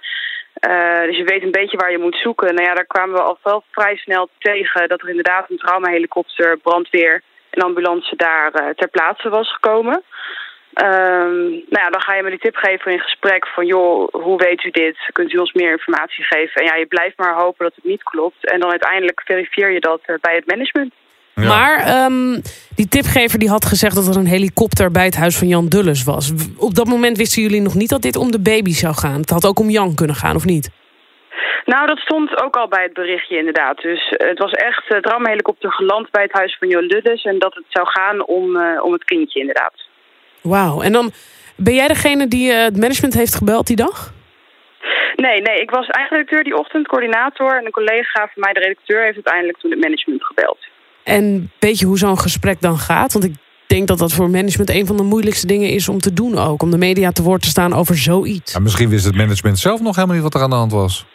Uh, 0.70 1.02
dus 1.02 1.18
je 1.18 1.24
weet 1.24 1.44
een 1.44 1.60
beetje 1.60 1.78
waar 1.78 1.92
je 1.92 1.98
moet 1.98 2.16
zoeken. 2.16 2.56
Nou 2.56 2.68
ja, 2.68 2.74
daar 2.74 2.86
kwamen 2.86 3.16
we 3.16 3.22
al 3.22 3.64
vrij 3.72 3.96
snel 3.96 4.30
tegen... 4.38 4.88
dat 4.88 5.02
er 5.02 5.10
inderdaad 5.10 5.50
een 5.50 5.58
traumahelikopter, 5.58 6.58
brandweer 6.58 7.22
en 7.50 7.62
ambulance 7.62 8.16
daar 8.16 8.52
uh, 8.62 8.70
ter 8.70 8.88
plaatse 8.90 9.30
was 9.30 9.54
gekomen. 9.54 10.04
Um, 10.84 11.50
nou 11.50 11.84
ja, 11.84 11.90
dan 11.90 12.02
ga 12.02 12.16
je 12.16 12.24
met 12.24 12.32
die 12.32 12.42
tipgever 12.42 12.92
in 12.92 13.00
gesprek 13.00 13.48
van... 13.48 13.66
joh, 13.66 14.08
hoe 14.12 14.38
weet 14.38 14.64
u 14.64 14.70
dit? 14.70 14.98
Kunt 15.12 15.34
u 15.34 15.38
ons 15.38 15.54
meer 15.54 15.72
informatie 15.72 16.24
geven? 16.24 16.62
En 16.62 16.66
ja, 16.66 16.76
je 16.76 16.86
blijft 16.86 17.18
maar 17.18 17.36
hopen 17.36 17.66
dat 17.66 17.76
het 17.76 17.84
niet 17.84 18.04
klopt. 18.04 18.46
En 18.52 18.60
dan 18.60 18.70
uiteindelijk 18.70 19.22
verifieer 19.26 19.72
je 19.72 19.80
dat 19.80 20.02
bij 20.22 20.36
het 20.36 20.48
management. 20.48 20.94
Ja. 21.42 21.48
Maar 21.48 22.04
um, 22.06 22.42
die 22.76 22.88
tipgever 22.88 23.40
die 23.40 23.50
had 23.50 23.66
gezegd 23.66 23.96
dat 23.96 24.08
er 24.08 24.16
een 24.16 24.26
helikopter 24.26 24.92
bij 24.92 25.06
het 25.06 25.16
huis 25.16 25.38
van 25.38 25.48
Jan 25.48 25.68
Dulles 25.68 26.04
was. 26.04 26.34
Op 26.58 26.76
dat 26.76 26.88
moment 26.88 27.18
wisten 27.18 27.42
jullie 27.42 27.62
nog 27.62 27.76
niet 27.76 27.90
dat 27.90 28.02
dit 28.02 28.16
om 28.16 28.32
de 28.32 28.42
baby 28.42 28.72
zou 28.72 28.94
gaan. 28.94 29.20
Het 29.20 29.30
had 29.30 29.46
ook 29.46 29.60
om 29.60 29.70
Jan 29.70 29.96
kunnen 29.96 30.16
gaan, 30.16 30.36
of 30.36 30.46
niet? 30.46 30.70
Nou, 31.66 31.88
dat 31.88 31.98
stond 31.98 32.42
ook 32.44 32.56
al 32.56 32.68
bij 32.68 32.84
het 32.84 32.94
berichtje 32.94 33.38
inderdaad. 33.38 33.78
Dus 33.82 34.12
uh, 34.12 34.28
het 34.28 34.40
was 34.40 34.52
echt 34.52 34.84
uh, 34.90 34.98
dramahelikopter 34.98 35.72
geland 35.72 36.12
bij 36.12 36.24
het 36.24 36.32
huis 36.32 36.56
van 36.60 36.68
Jan 36.68 36.88
Dulles... 36.88 37.24
en 37.24 37.40
dat 37.40 37.56
het 37.56 37.66
zou 37.68 37.88
gaan 37.88 38.26
om, 38.26 38.56
uh, 38.56 38.84
om 38.84 38.94
het 38.94 39.04
kindje 39.04 39.40
inderdaad. 39.40 39.74
Wauw. 40.42 40.82
En 40.82 40.92
dan 40.92 41.12
ben 41.56 41.74
jij 41.74 41.88
degene 41.88 42.28
die 42.28 42.52
het 42.52 42.78
management 42.78 43.14
heeft 43.14 43.36
gebeld 43.36 43.68
die 43.68 43.76
dag? 43.76 44.14
Nee, 45.16 45.42
nee, 45.42 45.62
ik 45.62 45.70
was 45.70 45.88
eindredacteur 45.88 46.44
die 46.44 46.58
ochtend, 46.58 46.88
coördinator... 46.88 47.58
en 47.58 47.66
een 47.66 47.72
collega 47.72 48.30
van 48.34 48.42
mij, 48.44 48.54
de 48.54 48.60
redacteur, 48.60 49.04
heeft 49.04 49.16
uiteindelijk 49.16 49.58
toen 49.58 49.72
het 49.72 49.80
management 49.80 50.26
gebeld. 50.26 50.60
En 51.16 51.52
weet 51.60 51.80
je 51.80 51.86
hoe 51.86 51.98
zo'n 51.98 52.20
gesprek 52.20 52.62
dan 52.62 52.78
gaat? 52.78 53.14
Want 53.14 53.26
ik 53.26 53.36
denk 53.68 53.88
dat 53.88 53.98
dat 53.98 54.14
voor 54.14 54.30
management 54.30 54.70
een 54.70 54.86
van 54.86 54.98
de 54.98 55.04
moeilijkste 55.04 55.48
dingen 55.48 55.70
is 55.70 55.90
om 55.90 56.00
te 56.00 56.14
doen 56.14 56.38
ook. 56.38 56.62
Om 56.62 56.72
de 56.72 56.78
media 56.78 57.12
te 57.12 57.24
woord 57.24 57.42
te 57.42 57.48
staan 57.56 57.74
over 57.74 57.96
zoiets. 57.96 58.54
Ja, 58.54 58.60
misschien 58.60 58.90
wist 58.90 59.06
het 59.06 59.16
management 59.16 59.58
zelf 59.60 59.80
nog 59.82 59.96
helemaal 59.96 60.16
niet 60.16 60.26
wat 60.26 60.34
er 60.34 60.42
aan 60.42 60.50
de 60.50 60.64
hand 60.64 60.72
was. 60.72 61.06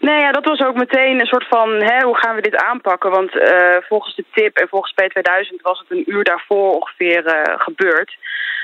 Nee, 0.00 0.20
ja, 0.20 0.32
dat 0.32 0.44
was 0.44 0.60
ook 0.60 0.74
meteen 0.74 1.20
een 1.20 1.26
soort 1.26 1.48
van, 1.48 1.68
hè, 1.70 2.04
hoe 2.04 2.16
gaan 2.16 2.34
we 2.34 2.40
dit 2.42 2.56
aanpakken? 2.56 3.10
Want 3.10 3.34
uh, 3.34 3.76
volgens 3.88 4.14
de 4.16 4.24
tip 4.34 4.56
en 4.56 4.68
volgens 4.68 4.94
P2000 5.02 5.56
was 5.62 5.78
het 5.78 5.90
een 5.90 6.04
uur 6.06 6.24
daarvoor 6.24 6.70
ongeveer 6.74 7.26
uh, 7.26 7.42
gebeurd. 7.56 8.16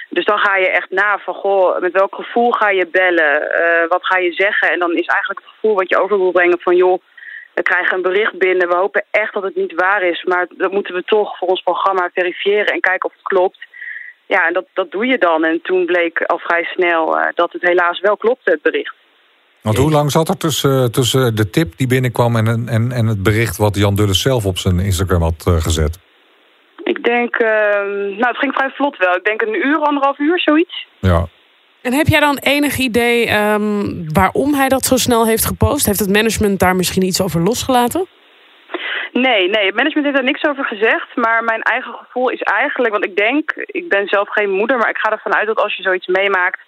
Dus 0.09 0.25
dan 0.25 0.39
ga 0.39 0.57
je 0.57 0.71
echt 0.71 0.91
na 0.91 1.19
van, 1.19 1.35
goh, 1.35 1.81
met 1.81 1.93
welk 1.93 2.15
gevoel 2.15 2.51
ga 2.51 2.71
je 2.71 2.87
bellen? 2.87 3.35
Uh, 3.43 3.89
wat 3.89 4.07
ga 4.07 4.19
je 4.19 4.33
zeggen? 4.33 4.71
En 4.73 4.79
dan 4.79 4.91
is 4.91 5.07
eigenlijk 5.07 5.41
het 5.41 5.55
gevoel 5.55 5.75
wat 5.75 5.89
je 5.89 6.01
over 6.01 6.19
wil 6.19 6.33
brengen 6.33 6.61
van, 6.61 6.77
joh, 6.77 7.03
we 7.61 7.71
krijgen 7.73 7.97
een 7.97 8.11
bericht 8.11 8.39
binnen. 8.39 8.69
We 8.69 8.77
hopen 8.77 9.05
echt 9.11 9.35
dat 9.35 9.43
het 9.43 9.57
niet 9.57 9.75
waar 9.75 10.03
is. 10.03 10.25
Maar 10.25 10.47
dat 10.57 10.73
moeten 10.73 10.95
we 10.95 11.05
toch 11.05 11.39
voor 11.39 11.49
ons 11.49 11.63
programma 11.63 12.11
verifiëren 12.15 12.67
en 12.67 12.81
kijken 12.81 13.09
of 13.09 13.15
het 13.15 13.23
klopt. 13.23 13.59
Ja, 14.27 14.47
en 14.47 14.53
dat, 14.53 14.67
dat 14.75 14.91
doe 14.91 15.07
je 15.07 15.19
dan. 15.19 15.45
En 15.45 15.61
toen 15.63 15.87
bleek 15.87 16.23
al 16.23 16.39
vrij 16.39 16.65
snel 16.65 17.19
uh, 17.19 17.27
dat 17.35 17.53
het 17.53 17.63
helaas 17.63 18.01
wel 18.01 18.17
klopte, 18.17 18.51
het 18.51 18.63
bericht. 18.63 18.95
Want 19.61 19.77
hoe 19.77 19.91
lang 19.91 20.11
zat 20.11 20.29
er 20.29 20.37
tussen, 20.37 20.93
tussen 20.93 21.35
de 21.35 21.51
tip 21.51 21.77
die 21.77 21.87
binnenkwam... 21.87 22.37
en, 22.37 22.69
en, 22.69 22.93
en 22.93 23.07
het 23.07 23.23
bericht 23.23 23.57
wat 23.57 23.77
Jan 23.77 23.95
Dulles 23.95 24.23
zelf 24.23 24.47
op 24.47 24.59
zijn 24.59 24.79
Instagram 24.79 25.23
had 25.23 25.45
uh, 25.49 25.55
gezet? 25.55 25.99
Ik 26.85 27.05
denk... 27.05 27.43
Uh, 27.43 27.49
nou, 28.21 28.31
het 28.35 28.39
ging 28.39 28.55
vrij 28.55 28.71
vlot 28.71 28.97
wel. 28.97 29.15
Ik 29.15 29.25
denk 29.25 29.43
een 29.43 29.67
uur, 29.67 29.79
anderhalf 29.79 30.19
uur, 30.19 30.41
zoiets. 30.41 30.87
Ja. 30.99 31.27
En 31.83 31.93
heb 31.93 32.07
jij 32.07 32.21
dan 32.21 32.39
enig 32.39 32.77
idee 32.79 33.31
um, 33.37 34.05
waarom 34.13 34.55
hij 34.55 34.69
dat 34.69 34.85
zo 34.85 34.97
snel 34.97 35.27
heeft 35.27 35.45
gepost? 35.47 35.87
Heeft 35.87 35.99
het 35.99 36.13
management 36.13 36.59
daar 36.61 36.77
misschien 36.77 37.03
iets 37.03 37.23
over 37.23 37.41
losgelaten? 37.41 38.07
Nee, 39.13 39.49
nee, 39.49 39.67
het 39.67 39.75
management 39.75 40.05
heeft 40.07 40.17
daar 40.17 40.31
niks 40.33 40.45
over 40.45 40.65
gezegd. 40.65 41.09
Maar 41.15 41.45
mijn 41.45 41.63
eigen 41.63 41.93
gevoel 41.93 42.29
is 42.29 42.41
eigenlijk, 42.41 42.93
want 42.93 43.05
ik 43.05 43.17
denk, 43.17 43.53
ik 43.57 43.89
ben 43.89 44.07
zelf 44.07 44.29
geen 44.29 44.51
moeder, 44.51 44.79
maar 44.79 44.89
ik 44.91 44.99
ga 44.99 45.11
ervan 45.11 45.35
uit 45.35 45.47
dat 45.47 45.63
als 45.63 45.77
je 45.77 45.83
zoiets 45.83 46.07
meemaakt, 46.07 46.61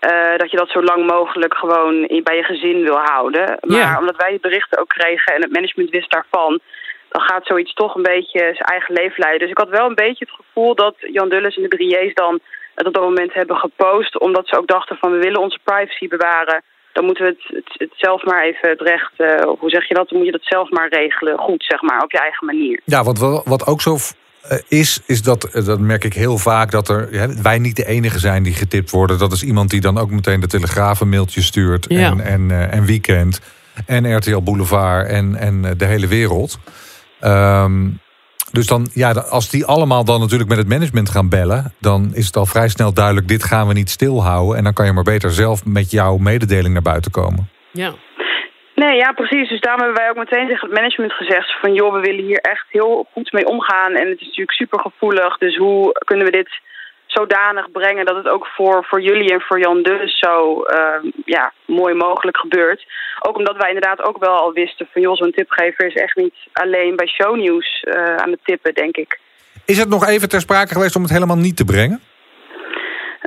uh, 0.00 0.36
dat 0.36 0.50
je 0.50 0.56
dat 0.56 0.70
zo 0.70 0.82
lang 0.82 1.06
mogelijk 1.06 1.54
gewoon 1.54 2.06
bij 2.22 2.36
je 2.36 2.42
gezin 2.42 2.82
wil 2.82 2.98
houden. 2.98 3.58
Maar 3.60 3.78
Ja. 3.78 3.98
omdat 3.98 4.16
wij 4.16 4.30
die 4.30 4.40
berichten 4.40 4.78
ook 4.78 4.88
kregen 4.88 5.34
en 5.34 5.42
het 5.42 5.52
management 5.52 5.90
wist 5.90 6.10
daarvan, 6.10 6.60
dan 7.08 7.22
gaat 7.22 7.46
zoiets 7.46 7.74
toch 7.74 7.94
een 7.94 8.02
beetje 8.02 8.38
zijn 8.38 8.68
eigen 8.74 8.94
leven 8.94 9.20
leiden. 9.20 9.40
Dus 9.40 9.50
ik 9.50 9.58
had 9.58 9.68
wel 9.68 9.86
een 9.88 10.02
beetje 10.04 10.24
het 10.24 10.34
gevoel 10.46 10.74
dat 10.74 10.94
Jan 10.98 11.28
Dulles 11.28 11.56
en 11.56 11.62
de 11.62 11.68
Drieërs 11.68 12.14
dan 12.14 12.40
het 12.78 12.86
op 12.86 12.94
dat 12.94 13.02
moment 13.02 13.34
hebben 13.34 13.56
gepost, 13.56 14.20
omdat 14.20 14.48
ze 14.48 14.58
ook 14.58 14.66
dachten 14.66 14.96
van 14.96 15.12
we 15.12 15.18
willen 15.18 15.40
onze 15.40 15.58
privacy 15.64 16.08
bewaren. 16.08 16.62
Dan 16.92 17.04
moeten 17.04 17.24
we 17.24 17.30
het, 17.30 17.56
het, 17.56 17.74
het 17.78 17.92
zelf 17.96 18.24
maar 18.24 18.42
even 18.42 18.68
het 18.68 18.80
recht, 18.80 19.12
uh, 19.18 19.40
hoe 19.58 19.70
zeg 19.70 19.88
je 19.88 19.94
dat, 19.94 20.08
dan 20.08 20.18
moet 20.18 20.26
je 20.26 20.32
dat 20.32 20.44
zelf 20.44 20.70
maar 20.70 20.88
regelen, 20.88 21.38
goed 21.38 21.64
zeg 21.64 21.82
maar, 21.82 22.02
op 22.02 22.10
je 22.10 22.18
eigen 22.18 22.46
manier. 22.46 22.80
Ja, 22.84 23.02
want 23.02 23.18
wat, 23.18 23.44
wat 23.44 23.66
ook 23.66 23.80
zo 23.80 23.94
uh, 23.94 24.58
is, 24.68 25.00
is 25.06 25.22
dat, 25.22 25.50
uh, 25.54 25.66
dat 25.66 25.78
merk 25.78 26.04
ik 26.04 26.14
heel 26.14 26.38
vaak, 26.38 26.70
dat 26.70 26.88
er, 26.88 27.12
ja, 27.12 27.42
wij 27.42 27.58
niet 27.58 27.76
de 27.76 27.86
enige 27.86 28.18
zijn 28.18 28.42
die 28.42 28.54
getipt 28.54 28.90
worden. 28.90 29.18
Dat 29.18 29.32
is 29.32 29.42
iemand 29.42 29.70
die 29.70 29.80
dan 29.80 29.98
ook 29.98 30.10
meteen 30.10 30.40
de 30.40 30.46
Telegraaf 30.46 31.00
een 31.00 31.08
mailtje 31.08 31.42
stuurt 31.42 31.86
Ja. 31.88 32.10
en, 32.10 32.20
en, 32.20 32.48
uh, 32.50 32.74
en 32.74 32.84
Weekend 32.84 33.40
en 33.86 34.16
RTL 34.16 34.42
Boulevard 34.42 35.08
en, 35.08 35.36
en 35.36 35.74
de 35.76 35.84
hele 35.84 36.06
wereld. 36.06 36.58
Um, 37.20 38.00
dus 38.52 38.66
dan, 38.66 38.88
ja, 38.94 39.10
als 39.12 39.50
die 39.50 39.64
allemaal 39.64 40.04
dan 40.04 40.20
natuurlijk 40.20 40.48
met 40.48 40.58
het 40.58 40.68
management 40.68 41.10
gaan 41.10 41.28
bellen... 41.28 41.72
dan 41.80 42.10
is 42.14 42.26
het 42.26 42.36
al 42.36 42.46
vrij 42.46 42.68
snel 42.68 42.94
duidelijk, 42.94 43.28
dit 43.28 43.44
gaan 43.44 43.66
we 43.66 43.72
niet 43.72 43.90
stilhouden. 43.90 44.56
En 44.56 44.64
dan 44.64 44.72
kan 44.72 44.86
je 44.86 44.92
maar 44.92 45.12
beter 45.14 45.30
zelf 45.30 45.64
met 45.64 45.90
jouw 45.90 46.16
mededeling 46.16 46.72
naar 46.72 46.82
buiten 46.92 47.10
komen. 47.10 47.48
Ja. 47.72 47.94
Nee, 48.74 48.96
ja, 48.96 49.12
precies. 49.12 49.48
Dus 49.48 49.60
daarom 49.60 49.82
hebben 49.82 50.00
wij 50.00 50.10
ook 50.10 50.16
meteen 50.16 50.48
tegen 50.48 50.68
het 50.68 50.78
management 50.78 51.12
gezegd... 51.12 51.60
van 51.60 51.74
joh, 51.74 51.92
we 51.92 52.00
willen 52.00 52.24
hier 52.24 52.40
echt 52.40 52.66
heel 52.68 53.06
goed 53.12 53.32
mee 53.32 53.46
omgaan. 53.46 53.92
En 53.94 54.08
het 54.08 54.20
is 54.20 54.26
natuurlijk 54.26 54.56
super 54.56 54.80
gevoelig. 54.80 55.38
Dus 55.38 55.56
hoe 55.56 55.92
kunnen 56.04 56.26
we 56.26 56.32
dit 56.32 56.60
zodanig 57.10 57.70
brengen... 57.70 58.06
dat 58.06 58.16
het 58.16 58.28
ook 58.28 58.46
voor, 58.46 58.84
voor 58.84 59.00
jullie 59.00 59.32
en 59.32 59.40
voor 59.40 59.60
Jan 59.60 59.82
Dulles 59.82 60.18
zo 60.18 60.64
uh, 60.66 61.10
ja, 61.24 61.52
mooi 61.64 61.94
mogelijk 61.94 62.36
gebeurt. 62.36 62.86
Ook 63.20 63.36
omdat 63.36 63.56
wij 63.56 63.68
inderdaad 63.68 64.02
ook 64.02 64.18
wel 64.18 64.36
al 64.36 64.52
wisten... 64.52 64.88
van 64.92 65.02
joh, 65.02 65.16
zo'n 65.16 65.32
tipgever 65.32 65.86
is 65.86 65.94
echt 65.94 66.16
niet 66.16 66.34
alleen 66.52 66.96
bij 66.96 67.06
shownieuws 67.06 67.84
uh, 67.88 68.16
aan 68.16 68.30
het 68.30 68.40
tippen, 68.44 68.74
denk 68.74 68.96
ik. 68.96 69.18
Is 69.64 69.78
het 69.78 69.88
nog 69.88 70.06
even 70.06 70.28
ter 70.28 70.40
sprake 70.40 70.72
geweest 70.72 70.96
om 70.96 71.02
het 71.02 71.10
helemaal 71.10 71.36
niet 71.36 71.56
te 71.56 71.64
brengen? 71.64 72.00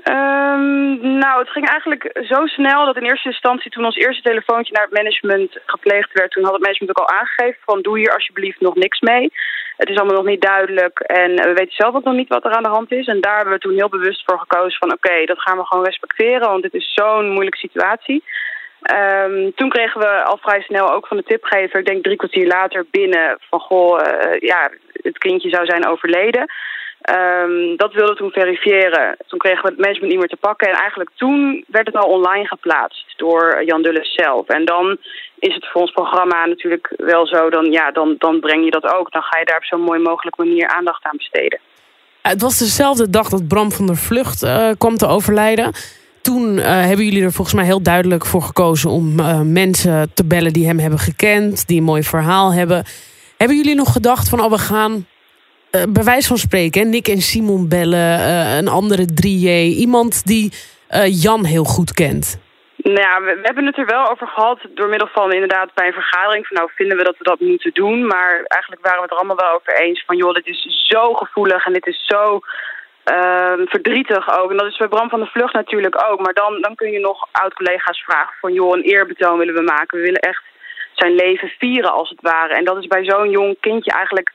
Um, 0.09 1.17
nou, 1.17 1.39
het 1.39 1.49
ging 1.49 1.67
eigenlijk 1.67 2.19
zo 2.23 2.45
snel 2.45 2.85
dat 2.85 2.95
in 2.95 3.03
eerste 3.03 3.29
instantie 3.29 3.71
toen 3.71 3.85
ons 3.85 3.95
eerste 3.95 4.21
telefoontje 4.21 4.73
naar 4.73 4.83
het 4.83 4.93
management 4.93 5.59
gepleegd 5.65 6.13
werd, 6.13 6.31
toen 6.31 6.43
had 6.43 6.53
het 6.53 6.61
management 6.61 6.99
ook 6.99 7.07
al 7.07 7.17
aangegeven 7.17 7.59
van 7.65 7.81
doe 7.81 7.97
hier 7.97 8.13
alsjeblieft 8.13 8.59
nog 8.59 8.75
niks 8.75 8.99
mee. 8.99 9.33
Het 9.77 9.89
is 9.89 9.97
allemaal 9.97 10.15
nog 10.15 10.25
niet 10.25 10.41
duidelijk 10.41 10.99
en 10.99 11.35
we 11.35 11.53
weten 11.53 11.75
zelf 11.75 11.95
ook 11.95 12.03
nog 12.03 12.13
niet 12.13 12.27
wat 12.27 12.45
er 12.45 12.51
aan 12.51 12.63
de 12.63 12.69
hand 12.69 12.91
is. 12.91 13.07
En 13.07 13.21
daar 13.21 13.35
hebben 13.35 13.53
we 13.53 13.59
toen 13.59 13.75
heel 13.75 13.89
bewust 13.89 14.23
voor 14.25 14.39
gekozen 14.39 14.79
van 14.79 14.91
oké, 14.91 15.25
dat 15.25 15.41
gaan 15.41 15.57
we 15.57 15.65
gewoon 15.65 15.85
respecteren, 15.85 16.49
want 16.49 16.61
dit 16.61 16.73
is 16.73 16.93
zo'n 16.93 17.29
moeilijke 17.29 17.57
situatie. 17.57 18.23
Um, 18.93 19.53
toen 19.55 19.69
kregen 19.69 19.99
we 19.99 20.23
al 20.23 20.37
vrij 20.37 20.61
snel 20.61 20.93
ook 20.93 21.07
van 21.07 21.17
de 21.17 21.23
tipgever, 21.23 21.79
ik 21.79 21.85
denk 21.85 22.03
drie 22.03 22.17
kwartier 22.17 22.47
later 22.47 22.85
binnen, 22.91 23.37
van 23.49 23.59
goh, 23.59 23.99
uh, 23.99 24.39
ja, 24.39 24.71
het 24.91 25.17
kindje 25.17 25.49
zou 25.49 25.65
zijn 25.65 25.87
overleden. 25.87 26.45
Um, 27.09 27.77
dat 27.77 27.93
wilden 27.93 28.13
we 28.13 28.21
toen 28.21 28.31
verifiëren. 28.31 29.17
Toen 29.27 29.39
kregen 29.39 29.61
we 29.61 29.67
het 29.69 29.77
management 29.77 30.11
niet 30.11 30.19
meer 30.19 30.27
te 30.27 30.45
pakken. 30.47 30.69
En 30.69 30.75
eigenlijk 30.75 31.09
toen 31.15 31.65
werd 31.67 31.85
het 31.85 31.95
al 31.95 32.09
online 32.09 32.47
geplaatst 32.47 33.13
door 33.17 33.63
Jan 33.65 33.81
Dulles 33.81 34.13
zelf. 34.13 34.47
En 34.47 34.65
dan 34.65 34.97
is 35.39 35.53
het 35.53 35.67
voor 35.71 35.81
ons 35.81 35.91
programma 35.91 36.45
natuurlijk 36.45 36.93
wel 36.97 37.27
zo, 37.27 37.49
dan, 37.49 37.71
ja, 37.71 37.91
dan, 37.91 38.15
dan 38.17 38.39
breng 38.39 38.63
je 38.63 38.71
dat 38.71 38.85
ook. 38.85 39.11
Dan 39.11 39.21
ga 39.21 39.39
je 39.39 39.45
daar 39.45 39.57
op 39.57 39.63
zo'n 39.63 39.81
mooi 39.81 39.99
mogelijke 39.99 40.43
manier 40.43 40.67
aandacht 40.67 41.03
aan 41.03 41.17
besteden. 41.17 41.59
Het 42.21 42.41
was 42.41 42.57
dezelfde 42.57 43.09
dag 43.09 43.29
dat 43.29 43.47
Bram 43.47 43.71
van 43.71 43.85
der 43.85 43.97
Vlucht 43.97 44.43
uh, 44.43 44.69
kwam 44.77 44.97
te 44.97 45.07
overlijden. 45.07 45.73
Toen 46.21 46.57
uh, 46.57 46.65
hebben 46.65 47.05
jullie 47.05 47.23
er 47.23 47.31
volgens 47.31 47.55
mij 47.55 47.65
heel 47.65 47.81
duidelijk 47.83 48.25
voor 48.25 48.41
gekozen 48.41 48.89
om 48.89 49.19
uh, 49.19 49.41
mensen 49.41 50.13
te 50.13 50.25
bellen 50.25 50.53
die 50.53 50.67
hem 50.67 50.79
hebben 50.79 50.99
gekend, 50.99 51.67
die 51.67 51.77
een 51.77 51.83
mooi 51.83 52.03
verhaal 52.03 52.53
hebben. 52.53 52.85
Hebben 53.37 53.57
jullie 53.57 53.75
nog 53.75 53.91
gedacht 53.91 54.29
van, 54.29 54.39
oh, 54.39 54.49
we 54.49 54.57
gaan 54.57 55.05
uh, 55.71 55.81
bij 55.89 56.03
wijze 56.03 56.27
van 56.27 56.37
spreken, 56.37 56.89
Nick 56.89 57.07
en 57.07 57.21
Simon 57.21 57.69
bellen, 57.69 58.19
uh, 58.19 58.57
een 58.57 58.67
andere 58.67 59.05
3J, 59.23 59.77
iemand 59.85 60.25
die 60.25 60.51
uh, 60.91 61.23
Jan 61.23 61.45
heel 61.45 61.63
goed 61.63 61.93
kent? 61.93 62.39
Nou 62.75 62.99
ja, 62.99 63.21
we, 63.21 63.39
hebben 63.41 63.65
het 63.65 63.77
er 63.77 63.85
wel 63.85 64.09
over 64.09 64.27
gehad 64.27 64.59
door 64.75 64.89
middel 64.89 65.07
van 65.07 65.33
inderdaad 65.33 65.73
bij 65.73 65.87
een 65.87 66.01
vergadering 66.01 66.47
van 66.47 66.57
nou 66.57 66.69
vinden 66.75 66.97
we 66.97 67.03
dat 67.03 67.17
we 67.17 67.23
dat 67.23 67.39
moeten 67.39 67.73
doen. 67.73 68.07
Maar 68.07 68.41
eigenlijk 68.47 68.81
waren 68.81 68.97
we 68.97 69.03
het 69.03 69.11
er 69.11 69.17
allemaal 69.17 69.45
wel 69.45 69.55
over 69.55 69.81
eens 69.81 70.03
van 70.05 70.17
joh, 70.17 70.33
dit 70.33 70.47
is 70.47 70.87
zo 70.87 71.13
gevoelig 71.13 71.65
en 71.65 71.73
dit 71.73 71.87
is 71.87 72.05
zo 72.05 72.39
uh, 73.05 73.53
verdrietig 73.65 74.39
ook. 74.39 74.51
En 74.51 74.57
dat 74.57 74.67
is 74.67 74.77
bij 74.77 74.87
Bram 74.87 75.09
van 75.09 75.19
de 75.19 75.25
Vlucht 75.25 75.53
natuurlijk 75.53 76.03
ook. 76.09 76.19
Maar 76.19 76.33
dan, 76.33 76.61
dan 76.61 76.75
kun 76.75 76.91
je 76.91 76.99
nog 76.99 77.27
oud-collega's 77.31 78.03
vragen 78.03 78.33
van 78.39 78.53
joh, 78.53 78.75
een 78.75 78.83
eerbetoon 78.83 79.37
willen 79.37 79.55
we 79.55 79.61
maken. 79.61 79.97
We 79.97 80.03
willen 80.03 80.21
echt 80.21 80.43
zijn 80.93 81.15
leven 81.15 81.51
vieren 81.59 81.91
als 81.91 82.09
het 82.09 82.21
ware. 82.21 82.53
En 82.53 82.63
dat 82.63 82.77
is 82.77 82.87
bij 82.87 83.03
zo'n 83.03 83.29
jong 83.29 83.57
kindje 83.59 83.91
eigenlijk 83.91 84.31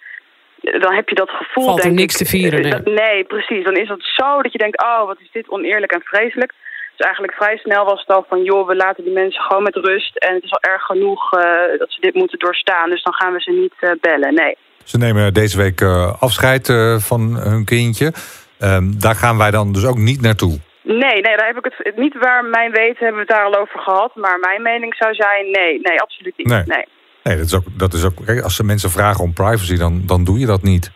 dan 0.80 0.94
heb 0.94 1.08
je 1.08 1.14
dat 1.14 1.30
gevoel, 1.30 1.64
Valt 1.64 1.78
er 1.78 1.84
denk 1.84 1.98
niks 1.98 2.14
ik, 2.14 2.26
te 2.26 2.30
vieren, 2.32 2.60
nee. 2.62 2.70
Dat, 2.70 2.84
nee, 2.84 3.24
precies. 3.24 3.64
Dan 3.64 3.76
is 3.76 3.88
dat 3.88 4.02
zo 4.02 4.42
dat 4.42 4.52
je 4.52 4.58
denkt, 4.58 4.82
oh, 4.82 5.06
wat 5.06 5.20
is 5.20 5.30
dit 5.32 5.48
oneerlijk 5.48 5.92
en 5.92 6.00
vreselijk. 6.04 6.52
Dus 6.96 7.06
eigenlijk 7.06 7.36
vrij 7.36 7.56
snel 7.56 7.84
was 7.84 8.00
het 8.00 8.16
al 8.16 8.24
van, 8.28 8.42
joh, 8.42 8.66
we 8.66 8.76
laten 8.76 9.04
die 9.04 9.12
mensen 9.12 9.42
gewoon 9.42 9.62
met 9.62 9.74
rust. 9.74 10.16
En 10.16 10.34
het 10.34 10.44
is 10.44 10.52
al 10.52 10.70
erg 10.72 10.82
genoeg 10.82 11.34
uh, 11.34 11.40
dat 11.78 11.92
ze 11.92 12.00
dit 12.00 12.14
moeten 12.14 12.38
doorstaan. 12.38 12.90
Dus 12.90 13.02
dan 13.02 13.14
gaan 13.14 13.32
we 13.32 13.40
ze 13.40 13.50
niet 13.50 13.74
uh, 13.80 13.90
bellen, 14.00 14.34
nee. 14.34 14.56
Ze 14.84 14.98
nemen 14.98 15.34
deze 15.34 15.56
week 15.56 15.80
eh, 15.80 16.22
afscheid 16.22 16.68
eh, 16.68 16.96
van 16.96 17.36
hun 17.36 17.64
kindje. 17.64 18.12
Ehm, 18.58 18.84
daar 18.98 19.14
gaan 19.14 19.38
wij 19.38 19.50
dan 19.50 19.72
dus 19.72 19.86
ook 19.86 19.96
niet 19.96 20.20
naartoe. 20.20 20.58
Nee, 20.82 21.20
nee, 21.20 21.36
daar 21.36 21.46
heb 21.46 21.64
ik 21.64 21.74
het 21.78 21.96
niet 21.96 22.18
waar 22.18 22.44
mijn 22.44 22.70
weten 22.70 23.04
hebben 23.04 23.26
we 23.26 23.26
het 23.26 23.36
daar 23.36 23.44
al 23.44 23.60
over 23.60 23.80
gehad. 23.80 24.14
Maar 24.14 24.38
mijn 24.38 24.62
mening 24.62 24.94
zou 24.94 25.14
zijn, 25.14 25.50
nee, 25.50 25.80
nee, 25.82 26.00
absoluut 26.00 26.36
niet. 26.36 26.46
Nee. 26.46 26.62
Nee. 26.66 26.84
Nee, 27.26 27.36
dat 27.36 27.46
is 27.46 27.54
ook, 27.54 27.64
dat 27.76 27.94
is 27.94 28.04
ook 28.04 28.24
kijk, 28.24 28.40
als 28.40 28.54
ze 28.56 28.64
mensen 28.64 28.90
vragen 28.90 29.24
om 29.24 29.32
privacy, 29.32 29.76
dan, 29.76 30.02
dan 30.06 30.24
doe 30.24 30.38
je 30.38 30.46
dat 30.46 30.62
niet. 30.62 30.90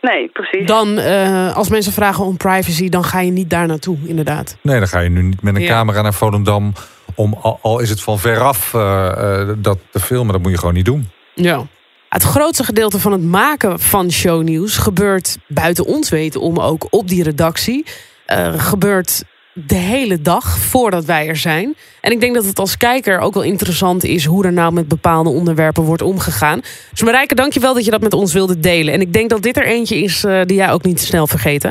Nee, 0.00 0.28
precies. 0.28 0.66
Dan, 0.66 0.98
eh, 0.98 1.56
als 1.56 1.68
mensen 1.68 1.92
vragen 1.92 2.24
om 2.24 2.36
privacy, 2.36 2.88
dan 2.88 3.04
ga 3.04 3.20
je 3.20 3.30
niet 3.30 3.50
daar 3.50 3.66
naartoe, 3.66 3.96
inderdaad. 4.04 4.56
Nee, 4.62 4.78
dan 4.78 4.88
ga 4.88 4.98
je 5.00 5.08
nu 5.08 5.22
niet 5.22 5.42
met 5.42 5.54
een 5.54 5.60
Ja. 5.62 5.68
camera 5.68 6.02
naar 6.02 6.14
Volendam 6.14 6.72
om, 7.14 7.34
al, 7.42 7.58
al 7.62 7.78
is 7.80 7.90
het 7.90 8.02
van 8.02 8.18
veraf 8.18 8.74
eh, 8.74 9.40
eh, 9.40 9.48
dat 9.58 9.78
te 9.90 10.00
filmen. 10.00 10.32
Dat 10.32 10.42
moet 10.42 10.50
je 10.50 10.58
gewoon 10.58 10.74
niet 10.74 10.84
doen. 10.84 11.10
Ja. 11.34 11.66
Het 12.08 12.22
grootste 12.22 12.64
gedeelte 12.64 12.98
van 12.98 13.12
het 13.12 13.22
maken 13.22 13.80
van 13.80 14.10
shownieuws 14.10 14.76
gebeurt 14.76 15.38
buiten 15.48 15.86
ons 15.86 16.10
weten 16.10 16.40
om 16.40 16.58
ook 16.58 16.86
op 16.90 17.08
die 17.08 17.22
redactie. 17.22 17.86
Eh, 18.26 18.60
gebeurt 18.60 19.24
de 19.54 19.74
hele 19.74 20.20
dag 20.20 20.58
voordat 20.58 21.04
wij 21.04 21.28
er 21.28 21.36
zijn. 21.36 21.74
En 22.00 22.12
ik 22.12 22.20
denk 22.20 22.34
dat 22.34 22.44
het 22.44 22.58
als 22.58 22.76
kijker 22.76 23.18
ook 23.18 23.34
wel 23.34 23.42
interessant 23.42 24.04
is 24.04 24.24
hoe 24.24 24.44
er 24.44 24.52
nou 24.52 24.72
met 24.72 24.88
bepaalde 24.88 25.30
onderwerpen 25.30 25.82
wordt 25.82 26.02
omgegaan. 26.02 26.60
Dus 26.90 27.02
Marijke, 27.02 27.34
dankjewel 27.34 27.74
dat 27.74 27.84
je 27.84 27.90
dat 27.90 28.00
met 28.00 28.12
ons 28.12 28.32
wilde 28.32 28.60
delen. 28.60 28.94
En 28.94 29.00
ik 29.00 29.12
denk 29.12 29.30
dat 29.30 29.42
dit 29.42 29.56
er 29.56 29.66
eentje 29.66 29.96
is 29.96 30.24
eh, 30.24 30.42
die 30.42 30.56
jij 30.56 30.72
ook 30.72 30.82
niet 30.82 31.00
snel 31.00 31.26
vergeet, 31.26 31.62
hè? 31.62 31.70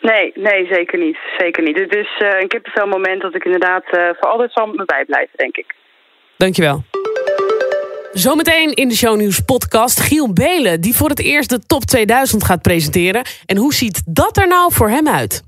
Nee, 0.00 0.32
nee, 0.34 0.66
zeker 0.70 0.98
niet. 0.98 1.16
Zeker 1.38 1.62
niet. 1.62 1.78
Het 1.78 1.94
is 1.94 2.08
eh, 2.18 2.40
een 2.40 2.48
kippenvel 2.48 2.86
moment 2.86 3.22
dat 3.22 3.34
ik 3.34 3.44
inderdaad 3.44 3.84
eh, 3.84 4.08
voor 4.20 4.30
altijd 4.30 4.52
zal 4.52 4.66
me 4.66 4.84
bijblijven, 4.84 5.36
denk 5.36 5.56
ik. 5.56 5.74
Dankjewel. 6.36 6.82
Zometeen 8.12 8.72
in 8.72 8.88
de 8.88 8.94
Shownieuws 8.94 9.40
podcast 9.40 10.00
Giel 10.00 10.32
Belen... 10.32 10.80
die 10.80 10.94
voor 10.96 11.08
het 11.08 11.20
eerst 11.20 11.50
de 11.50 11.66
top 11.66 11.84
2000 11.84 12.44
gaat 12.44 12.62
presenteren. 12.62 13.22
En 13.46 13.56
hoe 13.56 13.74
ziet 13.74 14.02
dat 14.06 14.36
er 14.36 14.48
nou 14.48 14.72
voor 14.72 14.88
hem 14.88 15.08
uit? 15.08 15.42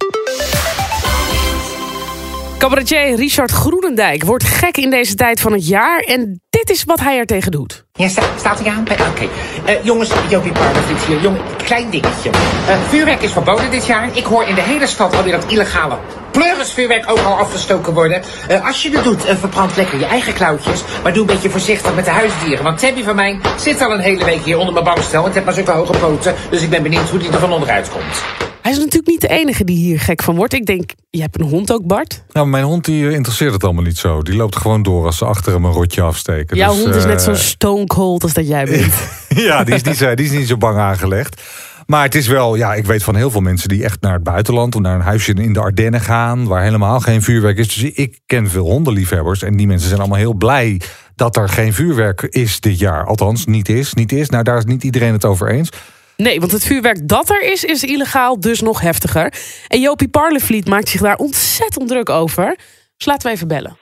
Cabaretier 2.59 3.15
Richard 3.15 3.51
Groenendijk 3.51 4.25
wordt 4.25 4.45
gek 4.45 4.77
in 4.77 4.91
deze 4.91 5.15
tijd 5.15 5.41
van 5.41 5.53
het 5.53 5.69
jaar... 5.69 5.99
en 5.99 6.41
dit 6.51 6.71
is 6.71 6.85
wat 6.85 7.01
hij 7.01 7.19
er 7.19 7.27
tegen 7.27 7.51
doet. 7.51 7.85
Ja, 7.93 8.09
sta, 8.09 8.23
staat 8.39 8.61
hij 8.61 8.71
aan? 8.73 8.87
Oké. 9.11 9.29
Eh, 9.65 9.85
jongens, 9.85 10.11
Jopie 10.29 10.53
Parlevits 10.53 11.07
hier. 11.07 11.21
Jong, 11.21 11.39
klein 11.65 11.91
dingetje. 11.91 12.31
Eh, 12.31 12.77
vuurwerk 12.89 13.23
is 13.23 13.33
verboden 13.33 13.71
dit 13.71 13.87
jaar. 13.87 14.09
Ik 14.13 14.25
hoor 14.25 14.45
in 14.49 14.55
de 14.55 14.61
hele 14.61 14.87
stad 14.87 15.17
alweer 15.17 15.33
dat 15.33 15.45
illegale 15.49 15.99
pleurisvuurwerk 16.31 17.11
ook 17.11 17.19
al 17.19 17.39
afgestoken 17.39 17.93
worden. 17.95 18.23
Eh, 18.49 18.67
als 18.67 18.83
je 18.83 18.91
het 18.91 19.05
doet, 19.05 19.25
verbrand 19.39 19.77
lekker 19.77 19.99
je 19.99 20.07
eigen 20.07 20.35
klauwtjes. 20.35 20.83
Maar 21.03 21.13
doe 21.13 21.21
een 21.21 21.35
beetje 21.35 21.51
voorzichtig 21.51 21.95
met 21.95 22.05
de 22.05 22.11
huisdieren. 22.11 22.65
Want 22.65 22.79
Tabby 22.79 23.03
van 23.03 23.15
mij 23.15 23.41
zit 23.57 23.83
al 23.83 23.93
een 23.93 24.01
hele 24.01 24.25
week 24.25 24.45
hier 24.45 24.59
onder 24.59 24.73
mijn 24.73 24.85
bankstel. 24.85 25.23
En 25.23 25.29
ik 25.29 25.35
heb 25.35 25.45
maar 25.45 25.55
zulke 25.55 25.71
hoge 25.71 25.99
poten. 25.99 26.35
Dus 26.51 26.63
ik 26.63 26.71
ben 26.71 26.83
benieuwd 26.83 27.11
hoe 27.11 27.19
die 27.19 27.33
er 27.33 27.39
van 27.39 27.53
onderuit 27.53 27.89
komt. 27.91 28.23
Hij 28.67 28.75
is 28.75 28.81
natuurlijk 28.81 29.11
niet 29.11 29.21
de 29.21 29.29
enige 29.29 29.65
die 29.65 29.77
hier 29.77 30.01
gek 30.01 30.23
van 30.23 30.37
wordt. 30.37 30.53
Ik 30.53 30.67
denk, 30.67 30.91
je 31.11 31.21
hebt 31.21 31.41
een 31.41 31.47
hond 31.47 31.73
ook, 31.73 31.87
Bart. 31.87 32.25
Nou, 32.33 32.47
mijn 32.47 32.65
hond 32.65 32.85
die 32.85 33.07
eh, 33.07 33.15
interesseert 33.15 33.53
het 33.53 33.65
allemaal 33.65 33.83
niet 33.83 33.99
zo. 33.99 34.23
Die 34.23 34.37
loopt 34.37 34.57
gewoon 34.57 34.83
door 34.83 35.05
als 35.05 35.17
ze 35.17 35.25
achter 35.25 35.53
hem 35.53 35.65
een 35.65 35.73
rotje 35.73 36.03
afsteken. 36.03 36.57
Jouw 36.57 36.73
Dus, 36.73 36.83
hond 36.83 36.95
is 36.95 37.05
net 37.05 37.19
eh, 37.19 37.25
zo 37.25 37.35
stone 37.35 37.85
cold 37.85 38.23
als 38.23 38.33
dat 38.33 38.49
jij 38.49 38.65
bent. 38.71 38.95
ja, 39.29 39.65
die 39.65 39.75
is, 39.75 39.83
niet 39.83 39.97
zo, 39.97 40.15
die 40.15 40.25
is 40.25 40.33
niet 40.33 40.49
zo 40.49 40.57
bang 40.57 40.79
aangelegd. 40.79 41.43
Maar 41.87 42.03
het 42.03 42.15
is 42.15 42.27
wel, 42.27 42.55
ja, 42.55 42.75
ik 42.75 42.85
weet 42.85 43.03
van 43.03 43.15
heel 43.17 43.31
veel 43.31 43.41
mensen 43.41 43.69
die 43.69 43.85
echt 43.85 44.01
naar 44.01 44.13
het 44.13 44.23
buitenland 44.23 44.75
of 44.75 44.81
naar 44.81 44.95
een 44.95 45.01
huisje 45.01 45.33
in 45.33 45.53
de 45.53 45.61
Ardennen 45.61 46.01
gaan, 46.01 46.47
waar 46.47 46.63
helemaal 46.63 47.01
geen 47.01 47.23
vuurwerk 47.23 47.59
is. 47.59 47.75
Dus 47.75 47.91
ik 47.93 48.19
ken 48.27 48.51
veel 48.51 48.65
hondenliefhebbers 48.65 49.43
en 49.43 49.57
die 49.57 49.67
mensen 49.67 49.89
zijn 49.89 50.01
allemaal 50.01 50.19
heel 50.19 50.35
blij 50.35 50.81
dat 51.15 51.37
er 51.37 51.49
geen 51.49 51.73
vuurwerk 51.73 52.23
is 52.23 52.61
dit 52.61 52.79
jaar. 52.79 53.07
Althans, 53.07 53.45
niet 53.45 53.69
is, 53.69 53.95
niet 53.95 54.13
is. 54.13 54.29
Nou, 54.31 54.43
daar 54.45 54.59
is 54.59 54.65
niet 54.65 54.85
iedereen 54.85 55.13
het 55.13 55.25
over 55.25 55.51
eens. 55.51 55.69
Nee, 56.17 56.41
want 56.41 56.53
het 56.53 56.65
vuurwerk 56.67 57.09
dat 57.09 57.31
er 57.31 57.43
is, 57.43 57.65
is 57.65 57.85
illegaal, 57.85 58.41
dus 58.41 58.61
nog 58.61 58.81
heftiger. 58.81 59.33
En 59.69 59.81
Jopie 59.81 60.09
Parlevliet 60.09 60.69
maakt 60.69 60.89
zich 60.89 61.01
daar 61.01 61.17
ontzettend 61.17 61.89
druk 61.89 62.11
over. 62.11 62.57
Dus 62.97 63.07
laten 63.07 63.29
we 63.29 63.35
even 63.35 63.49
bellen. 63.49 63.77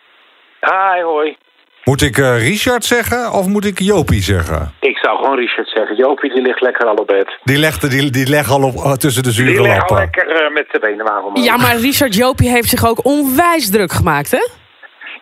Hi, 0.60 1.02
hoi. 1.02 1.36
Moet 1.84 2.02
ik 2.02 2.18
eh, 2.18 2.38
Richard 2.38 2.84
zeggen 2.84 3.32
of 3.32 3.46
moet 3.46 3.64
ik 3.64 3.78
Jopie 3.80 4.22
zeggen? 4.22 4.72
Ik 4.80 4.96
zou 4.96 5.16
gewoon 5.16 5.36
Richard 5.38 5.68
zeggen. 5.68 5.96
Jopie 5.96 6.32
die 6.34 6.42
ligt 6.42 6.60
lekker 6.60 6.86
al 6.86 6.94
op 6.94 7.06
bed. 7.06 7.38
Die 7.42 7.58
legt, 7.58 7.90
die, 7.90 8.10
die 8.10 8.26
legt 8.28 8.50
al 8.50 8.62
op, 8.62 8.74
eh, 8.76 8.92
tussen 8.92 9.22
de 9.22 9.28
Die 9.28 9.38
zure 9.38 9.50
ligt 9.50 9.60
al 9.72 9.76
lappen. 9.76 9.96
lekker 9.96 10.28
eh, 10.44 10.52
met 10.52 10.66
de 10.72 10.78
benen 10.78 11.04
maar 11.04 11.22
omhoog. 11.24 11.44
Ja, 11.44 11.56
maar 11.56 11.76
Richard 11.76 12.14
Jopie 12.14 12.48
heeft 12.48 12.68
zich 12.68 12.86
ook 12.86 13.04
onwijs 13.04 13.70
druk 13.70 13.92
gemaakt, 13.92 14.30
hè? 14.30 14.46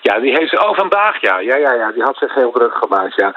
Ja, 0.02 0.18
die 0.18 0.32
heeft. 0.38 0.58
Oh, 0.58 0.76
vandaag 0.76 1.20
ja. 1.20 1.38
Ja, 1.38 1.56
ja, 1.56 1.72
ja. 1.74 1.92
Die 1.92 2.02
had 2.02 2.16
zich 2.16 2.34
heel 2.34 2.52
druk 2.52 2.74
gemaakt, 2.74 3.14
ja. 3.14 3.34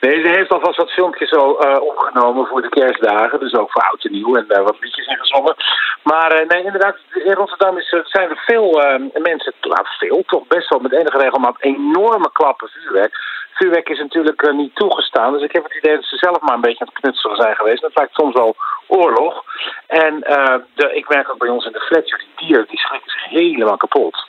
Nee, 0.00 0.22
ze 0.24 0.28
heeft 0.28 0.52
alvast 0.52 0.76
wat 0.76 0.90
filmpjes 0.90 1.28
zo, 1.28 1.56
eh, 1.56 1.82
opgenomen 1.82 2.46
voor 2.46 2.62
de 2.62 2.68
kerstdagen. 2.68 3.40
Dus 3.40 3.54
ook 3.54 3.70
voor 3.70 3.82
oud 3.82 4.04
en 4.04 4.12
nieuw 4.12 4.36
en 4.36 4.44
daar 4.48 4.62
wat 4.62 4.80
liedjes 4.80 5.06
in 5.06 5.16
gezongen. 5.16 5.54
Maar 6.02 6.30
eh, 6.32 6.48
nee, 6.48 6.64
inderdaad, 6.64 6.96
in 7.12 7.32
Rotterdam 7.32 7.78
is, 7.78 7.88
zijn 8.02 8.30
er 8.30 8.42
veel 8.46 8.82
eh, 8.82 9.22
mensen, 9.22 9.52
nou 9.60 9.86
veel, 9.98 10.22
toch 10.26 10.46
best 10.46 10.68
wel 10.68 10.80
met 10.80 10.92
enige 10.92 11.18
regelmaat 11.18 11.56
enorme 11.60 12.30
klappen 12.32 12.68
vuurwerk. 12.68 13.16
Vuurwerk 13.58 13.88
is 13.88 13.98
natuurlijk 13.98 14.42
eh, 14.42 14.54
niet 14.54 14.74
toegestaan, 14.74 15.32
dus 15.32 15.42
ik 15.42 15.52
heb 15.52 15.64
het 15.64 15.76
idee 15.76 15.94
dat 15.94 16.04
ze 16.04 16.16
zelf 16.16 16.40
maar 16.40 16.54
een 16.54 16.60
beetje 16.60 16.80
aan 16.80 16.90
het 16.92 17.00
knutselen 17.00 17.36
zijn 17.36 17.56
geweest. 17.56 17.82
Dat 17.82 17.96
lijkt 17.96 18.14
soms 18.14 18.34
wel 18.34 18.56
oorlog. 18.86 19.44
En 19.86 20.22
eh, 20.22 20.54
de, 20.74 20.94
ik 20.94 21.08
merk 21.08 21.30
ook 21.30 21.38
bij 21.38 21.48
ons 21.48 21.66
in 21.66 21.72
de 21.72 21.80
flat, 21.80 22.04
die 22.04 22.46
dieren 22.46 22.66
die 22.68 22.78
schrikken 22.78 23.10
zich 23.10 23.24
helemaal 23.24 23.76
kapot. 23.76 24.26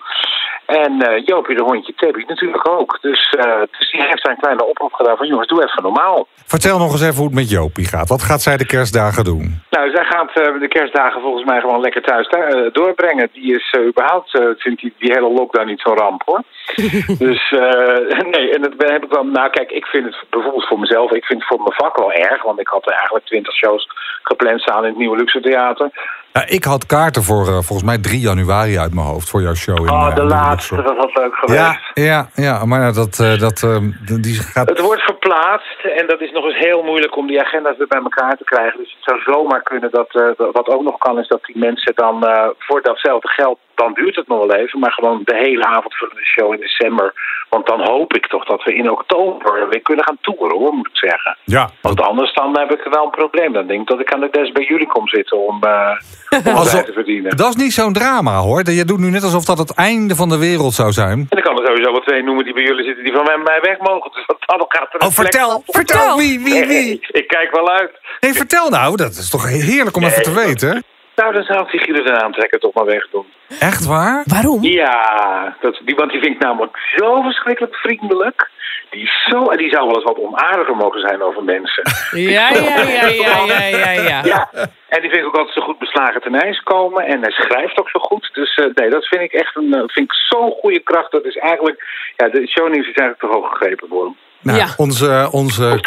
En 0.69 1.01
eh 1.01 1.25
Joopje, 1.25 1.55
de 1.55 1.63
hondje 1.63 1.93
Tabby, 1.95 2.23
natuurlijk 2.27 2.67
ook. 2.69 2.97
Dus, 3.01 3.29
eh, 3.39 3.61
dus 3.77 3.91
die 3.91 4.01
heeft 4.01 4.27
een 4.27 4.37
kleine 4.39 4.65
oproep 4.65 4.93
gedaan 4.93 5.17
van 5.17 5.27
jongens, 5.27 5.47
doe 5.47 5.63
even 5.63 5.83
normaal. 5.83 6.27
Vertel 6.45 6.77
nog 6.77 6.91
eens 6.91 7.01
even 7.01 7.15
hoe 7.15 7.25
het 7.25 7.33
met 7.35 7.49
Jopie 7.49 7.85
gaat. 7.85 8.09
Wat 8.09 8.21
gaat 8.23 8.41
zij 8.41 8.57
de 8.57 8.65
kerstdagen 8.65 9.23
doen? 9.23 9.61
Nou, 9.69 9.89
zij 9.89 10.05
gaat 10.05 10.29
eh, 10.33 10.59
de 10.59 10.67
kerstdagen 10.67 11.21
volgens 11.21 11.45
mij 11.45 11.59
gewoon 11.59 11.79
lekker 11.81 12.01
thuis 12.01 12.27
eh, 12.27 12.71
doorbrengen. 12.71 13.29
Die 13.33 13.55
is 13.55 13.75
eh, 13.77 13.85
überhaupt, 13.85 14.35
eh, 14.35 14.45
vindt 14.57 14.81
die, 14.81 14.93
die 14.97 15.11
hele 15.11 15.29
lockdown 15.33 15.67
niet 15.67 15.81
zo'n 15.81 15.97
ramp 15.97 16.21
hoor. 16.25 16.41
dus 17.27 17.51
eh, 17.51 18.19
nee, 18.31 18.53
en 18.55 18.61
dat 18.61 18.77
ben- 18.77 18.91
heb 18.91 19.03
ik 19.03 19.11
wel. 19.11 19.23
Nou, 19.25 19.49
kijk, 19.49 19.71
ik 19.71 19.85
vind 19.85 20.05
het 20.05 20.23
bijvoorbeeld 20.29 20.67
voor 20.67 20.79
mezelf, 20.79 21.11
ik 21.11 21.25
vind 21.25 21.39
het 21.39 21.47
voor 21.47 21.57
mijn 21.57 21.73
vak 21.83 21.97
wel 21.97 22.11
erg. 22.11 22.43
Want 22.43 22.59
ik 22.59 22.67
had 22.67 22.85
er 22.87 22.93
eigenlijk 22.93 23.25
twintig 23.25 23.55
shows 23.55 23.87
gepland 24.23 24.61
staan 24.61 24.83
in 24.83 24.89
het 24.89 24.97
nieuwe 24.97 25.17
Luxe 25.17 25.39
Theater. 25.41 25.89
Ja, 26.33 26.47
ik 26.47 26.63
had 26.63 26.85
kaarten 26.85 27.23
voor 27.23 27.47
eh, 27.47 27.53
volgens 27.53 27.83
mij 27.83 27.97
3 27.97 28.19
januari 28.19 28.77
uit 28.79 28.93
mijn 28.93 29.07
hoofd 29.07 29.29
voor 29.29 29.41
jouw 29.41 29.53
show. 29.53 29.77
In, 29.77 29.89
Oh, 29.91 30.07
eh, 30.07 30.15
de 30.15 30.23
laatste, 30.23 30.75
dat 30.75 30.95
was 30.95 31.13
leuk 31.13 31.35
geweest. 31.35 31.59
Ja, 31.59 31.79
ja, 31.93 32.29
ja, 32.35 32.65
maar 32.65 32.93
dat, 32.93 33.19
eh, 33.19 33.39
dat, 33.39 33.59
die 34.21 34.35
gaat... 34.35 34.69
Het 34.69 34.79
wordt 34.79 35.01
verplaatst 35.01 35.85
en 35.97 36.07
dat 36.07 36.21
is 36.21 36.31
nog 36.31 36.45
eens 36.45 36.57
heel 36.57 36.83
moeilijk 36.83 37.17
om 37.17 37.27
die 37.27 37.41
agenda's 37.41 37.77
weer 37.77 37.87
bij 37.87 38.01
elkaar 38.01 38.37
te 38.37 38.43
krijgen. 38.43 38.79
Dus 38.79 38.95
het 38.95 39.03
zou 39.03 39.19
zomaar 39.25 39.61
kunnen 39.61 39.91
dat, 39.91 40.35
wat 40.51 40.67
ook 40.67 40.83
nog 40.83 40.97
kan, 40.97 41.19
is 41.19 41.27
dat 41.27 41.43
die 41.45 41.57
mensen 41.57 41.93
dan 41.95 42.25
voor 42.57 42.81
datzelfde 42.81 43.27
geld, 43.27 43.59
dan 43.79 43.93
duurt 43.93 44.15
het 44.15 44.27
nog 44.27 44.39
wel 44.45 44.55
even, 44.55 44.79
maar 44.79 44.91
gewoon 44.91 45.21
de 45.23 45.35
hele 45.35 45.65
avond 45.65 45.97
voor 45.97 46.09
de 46.15 46.25
show 46.25 46.53
in 46.53 46.59
december. 46.59 47.13
Want 47.49 47.65
dan 47.67 47.81
hoop 47.87 48.13
ik 48.13 48.27
toch 48.27 48.45
dat 48.45 48.63
we 48.63 48.73
in 48.75 48.91
oktober 48.91 49.69
weer 49.69 49.81
kunnen 49.81 50.05
gaan 50.05 50.17
toeren, 50.21 50.57
hoor, 50.57 50.73
moet 50.73 50.87
ik 50.87 50.97
zeggen. 50.97 51.37
Ja, 51.43 51.69
Want 51.81 52.01
anders 52.01 52.33
dan 52.33 52.59
heb 52.59 52.71
ik 52.71 52.83
wel 52.93 53.03
een 53.03 53.09
probleem. 53.21 53.53
Dan 53.53 53.67
denk 53.67 53.81
ik 53.81 53.87
dat 53.87 53.99
ik 53.99 54.13
aan 54.13 54.19
de 54.19 54.29
des 54.31 54.51
bij 54.51 54.65
jullie 54.69 54.87
kom 54.87 55.07
zitten 55.07 55.37
om, 55.47 55.63
eh 55.63 55.91
om 56.45 56.55
Alsof- 56.61 56.83
te 56.83 56.93
verdienen. 56.93 57.37
dat 57.37 57.49
is 57.49 57.55
niet 57.55 57.73
zo'n 57.73 57.93
drama 57.93 58.35
hoor. 58.37 58.69
Je 58.69 58.85
doet 58.85 58.99
nu 58.99 59.09
net 59.09 59.23
alsof 59.23 59.45
dat 59.45 59.57
het 59.57 59.73
einde 59.75 60.15
van 60.15 60.29
de 60.29 60.37
wereld 60.37 60.73
zou 60.73 60.91
zijn. 60.91 61.25
En 61.29 61.37
ik 61.37 61.43
kan 61.43 61.59
er 61.61 61.65
sowieso 61.67 61.91
wel 61.91 62.01
twee 62.01 62.23
noemen 62.23 62.43
die 62.43 62.53
bij 62.53 62.63
jullie 62.63 62.83
zitten 62.85 63.03
die 63.03 63.13
van 63.13 63.23
mij, 63.25 63.37
mij 63.37 63.59
weg 63.61 63.77
mogen. 63.79 64.11
Dus 64.11 64.25
dan 64.45 64.65
gaat 64.69 64.93
er 64.93 65.01
een 65.01 65.07
Oh, 65.07 65.13
vertel, 65.13 65.61
plek- 65.65 65.75
vertel, 65.75 66.17
wie, 66.17 66.39
wie, 66.39 66.65
wie? 66.65 66.67
Nee, 66.85 66.99
ik 67.11 67.27
kijk 67.27 67.51
wel 67.51 67.69
uit. 67.69 67.91
Nee, 68.19 68.33
vertel 68.33 68.69
nou, 68.69 68.95
dat 68.95 69.11
is 69.11 69.29
toch 69.29 69.49
heerlijk 69.49 69.95
om 69.95 70.03
even 70.03 70.23
te 70.23 70.33
weten. 70.33 70.83
Nou, 71.19 71.33
dan 71.33 71.43
zou 71.43 71.59
ik 71.59 71.71
die 71.71 71.79
Gilles 71.79 72.11
aantrekker 72.11 72.59
toch 72.59 72.73
maar 72.73 72.85
wegdoen. 72.85 73.25
Echt 73.59 73.85
waar? 73.85 74.23
Waarom? 74.25 74.63
Ja, 74.63 75.55
dat, 75.61 75.81
die, 75.85 75.95
want 75.95 76.11
die 76.11 76.21
vind 76.21 76.35
ik 76.35 76.41
namelijk 76.41 76.77
zo 76.95 77.21
verschrikkelijk 77.21 77.75
vriendelijk. 77.75 78.49
Die, 78.89 79.01
is 79.01 79.25
zo, 79.29 79.45
en 79.45 79.57
die 79.57 79.69
zou 79.69 79.85
wel 79.85 79.95
eens 79.95 80.03
wat 80.03 80.17
onaardiger 80.17 80.75
mogen 80.75 80.99
zijn 80.99 81.21
over 81.21 81.43
mensen. 81.43 81.83
Ja, 82.11 82.49
ja, 82.49 82.81
ja, 82.81 83.07
ja, 83.07 83.45
ja, 83.45 83.63
ja, 83.63 83.91
ja. 83.91 84.21
Ja, 84.23 84.49
en 84.87 85.01
die 85.01 85.09
vind 85.09 85.21
ik 85.21 85.25
ook 85.25 85.37
altijd 85.37 85.55
zo 85.55 85.61
goed 85.61 85.79
beslagen 85.79 86.21
ten 86.21 86.35
ijs 86.35 86.63
komen. 86.63 87.05
En 87.05 87.21
hij 87.21 87.31
schrijft 87.31 87.79
ook 87.79 87.89
zo 87.89 87.99
goed. 87.99 88.29
Dus 88.33 88.55
eh, 88.55 88.65
nee, 88.73 88.89
dat 88.89 89.05
vind 89.05 89.21
ik 89.21 89.33
echt 89.33 89.55
een, 89.55 89.73
eh, 89.73 89.83
vind 89.85 90.11
ik 90.11 90.13
zo'n 90.13 90.51
goede 90.51 90.79
kracht. 90.79 91.11
Dat 91.11 91.25
is 91.25 91.37
eigenlijk, 91.37 91.83
ja, 92.15 92.29
de 92.29 92.47
shownieuws 92.47 92.87
is 92.87 92.95
eigenlijk 92.95 93.19
te 93.19 93.27
hoog 93.27 93.49
gegrepen 93.49 93.87
voor 93.87 94.03
hem. 94.03 94.15
Nou, 94.41 94.57
Ja. 94.57 94.67
onze, 94.77 95.27
onze, 95.31 95.79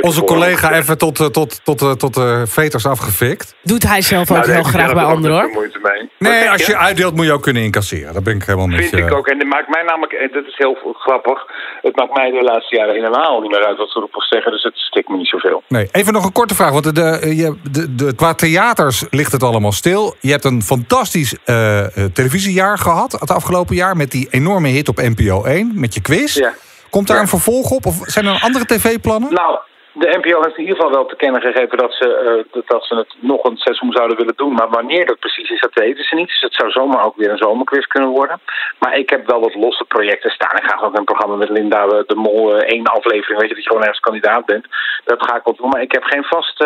onze 0.00 0.24
collega 0.24 0.72
even 0.72 0.98
tot, 0.98 1.20
eh, 1.20 1.26
tot, 1.26 1.60
tot, 1.64 1.78
tot, 1.78 1.98
tot 1.98 2.14
de 2.14 2.42
veters 2.46 2.86
afgefikt. 2.86 3.54
Doet 3.62 3.82
hij 3.82 4.02
zelf 4.02 4.30
ook 4.30 4.36
Nou, 4.36 4.50
heel 4.50 4.62
graag 4.62 4.94
bij 4.94 5.04
anderen 5.04 5.50
niet 5.50 5.54
hoor. 5.54 6.06
Nee, 6.18 6.50
als 6.50 6.66
je 6.66 6.76
uitdeelt 6.76 7.14
moet 7.14 7.24
je 7.24 7.32
ook 7.32 7.42
kunnen 7.42 7.62
incasseren. 7.62 8.14
Dat 8.14 8.22
ben 8.24 8.34
ik 8.34 8.42
helemaal 8.42 8.66
met 8.66 8.88
Vind 8.88 9.02
ik 9.02 9.14
ook. 9.14 9.26
En 9.26 9.38
dat 9.38 9.48
maakt 9.48 9.68
mij 9.68 9.82
namelijk, 9.82 10.12
en 10.12 10.30
dat 10.32 10.44
is 10.46 10.56
heel 10.56 10.94
grappig, 10.94 11.44
het 11.82 11.96
maakt 11.96 12.14
mij 12.16 12.30
de 12.30 12.42
laatste 12.42 12.76
jaren 12.76 12.94
helemaal 12.94 13.40
niet 13.40 13.50
meer 13.50 13.66
uit 13.66 13.76
wat 13.78 13.90
ze 13.90 13.98
erop 13.98 14.22
zeggen. 14.22 14.52
Dus 14.52 14.62
het 14.62 14.76
stikt 14.76 15.08
me 15.08 15.16
niet 15.16 15.28
zoveel. 15.28 15.62
Nee, 15.68 15.88
even 15.92 16.12
nog 16.12 16.24
een 16.24 16.32
korte 16.32 16.54
vraag. 16.54 16.70
Want 16.70 16.84
de, 16.84 16.92
de, 16.92 17.36
je, 17.36 17.56
de, 17.70 17.94
de, 17.94 18.14
qua 18.14 18.34
theaters 18.34 19.04
ligt 19.10 19.32
het 19.32 19.42
allemaal 19.42 19.72
stil. 19.72 20.14
Je 20.20 20.30
hebt 20.30 20.44
een 20.44 20.62
fantastisch 20.62 21.36
eh, 21.44 21.78
eh, 21.78 22.04
televisiejaar 22.12 22.78
gehad 22.78 23.12
het 23.12 23.30
afgelopen 23.30 23.74
jaar. 23.74 23.96
Met 23.96 24.10
die 24.10 24.28
enorme 24.30 24.68
hit 24.68 24.88
op 24.88 24.96
NPO 24.96 25.44
1. 25.44 25.72
Met 25.74 25.94
je 25.94 26.00
quiz. 26.00 26.34
Ja. 26.34 26.52
Komt 26.90 27.06
daar 27.06 27.16
Ja. 27.16 27.22
een 27.22 27.28
vervolg 27.28 27.70
op? 27.70 27.86
Of 27.86 27.96
zijn 28.02 28.26
er 28.26 28.40
andere 28.42 28.64
tv-plannen? 28.64 29.32
Nou, 29.34 29.58
de 29.98 30.18
NPO 30.18 30.42
heeft 30.42 30.56
in 30.56 30.64
ieder 30.64 30.76
geval 30.76 30.92
wel 30.92 31.06
te 31.06 31.16
kennen 31.16 31.40
gegeven 31.40 31.78
dat 31.78 31.92
ze, 31.92 32.44
uh, 32.52 32.62
dat 32.66 32.84
ze 32.84 32.94
het 32.94 33.14
nog 33.20 33.44
een 33.44 33.56
seizoen 33.56 33.92
zouden 33.92 34.16
willen 34.16 34.36
doen. 34.36 34.52
Maar 34.52 34.68
wanneer 34.68 35.06
dat 35.06 35.18
precies 35.18 35.50
is, 35.50 35.60
dat 35.60 35.74
weten 35.74 36.04
ze 36.04 36.14
niet. 36.14 36.26
Dus 36.26 36.40
het 36.40 36.54
zou 36.54 36.70
zomaar 36.70 37.04
ook 37.04 37.16
weer 37.16 37.30
een 37.30 37.44
zomerquiz 37.46 37.86
kunnen 37.86 38.10
worden. 38.10 38.40
Maar 38.78 38.96
ik 38.96 39.10
heb 39.10 39.26
wel 39.26 39.40
wat 39.40 39.54
losse 39.54 39.84
projecten 39.84 40.30
staan. 40.30 40.56
Ik 40.56 40.70
ga 40.70 40.84
ook 40.84 40.98
een 40.98 41.04
programma 41.04 41.36
met 41.36 41.48
Linda 41.48 41.86
de 41.86 42.14
Mol, 42.14 42.56
uh, 42.56 42.62
één 42.62 42.86
aflevering, 42.86 43.40
weet 43.40 43.48
je, 43.48 43.54
dat 43.54 43.64
je 43.64 43.70
gewoon 43.70 43.86
ergens 43.86 44.00
kandidaat 44.00 44.46
bent. 44.46 44.66
Dat 45.04 45.22
ga 45.22 45.36
ik 45.36 45.44
wel 45.44 45.54
doen. 45.54 45.68
Maar 45.68 45.82
ik 45.82 45.92
heb 45.92 46.04
geen 46.04 46.24
vast 46.24 46.64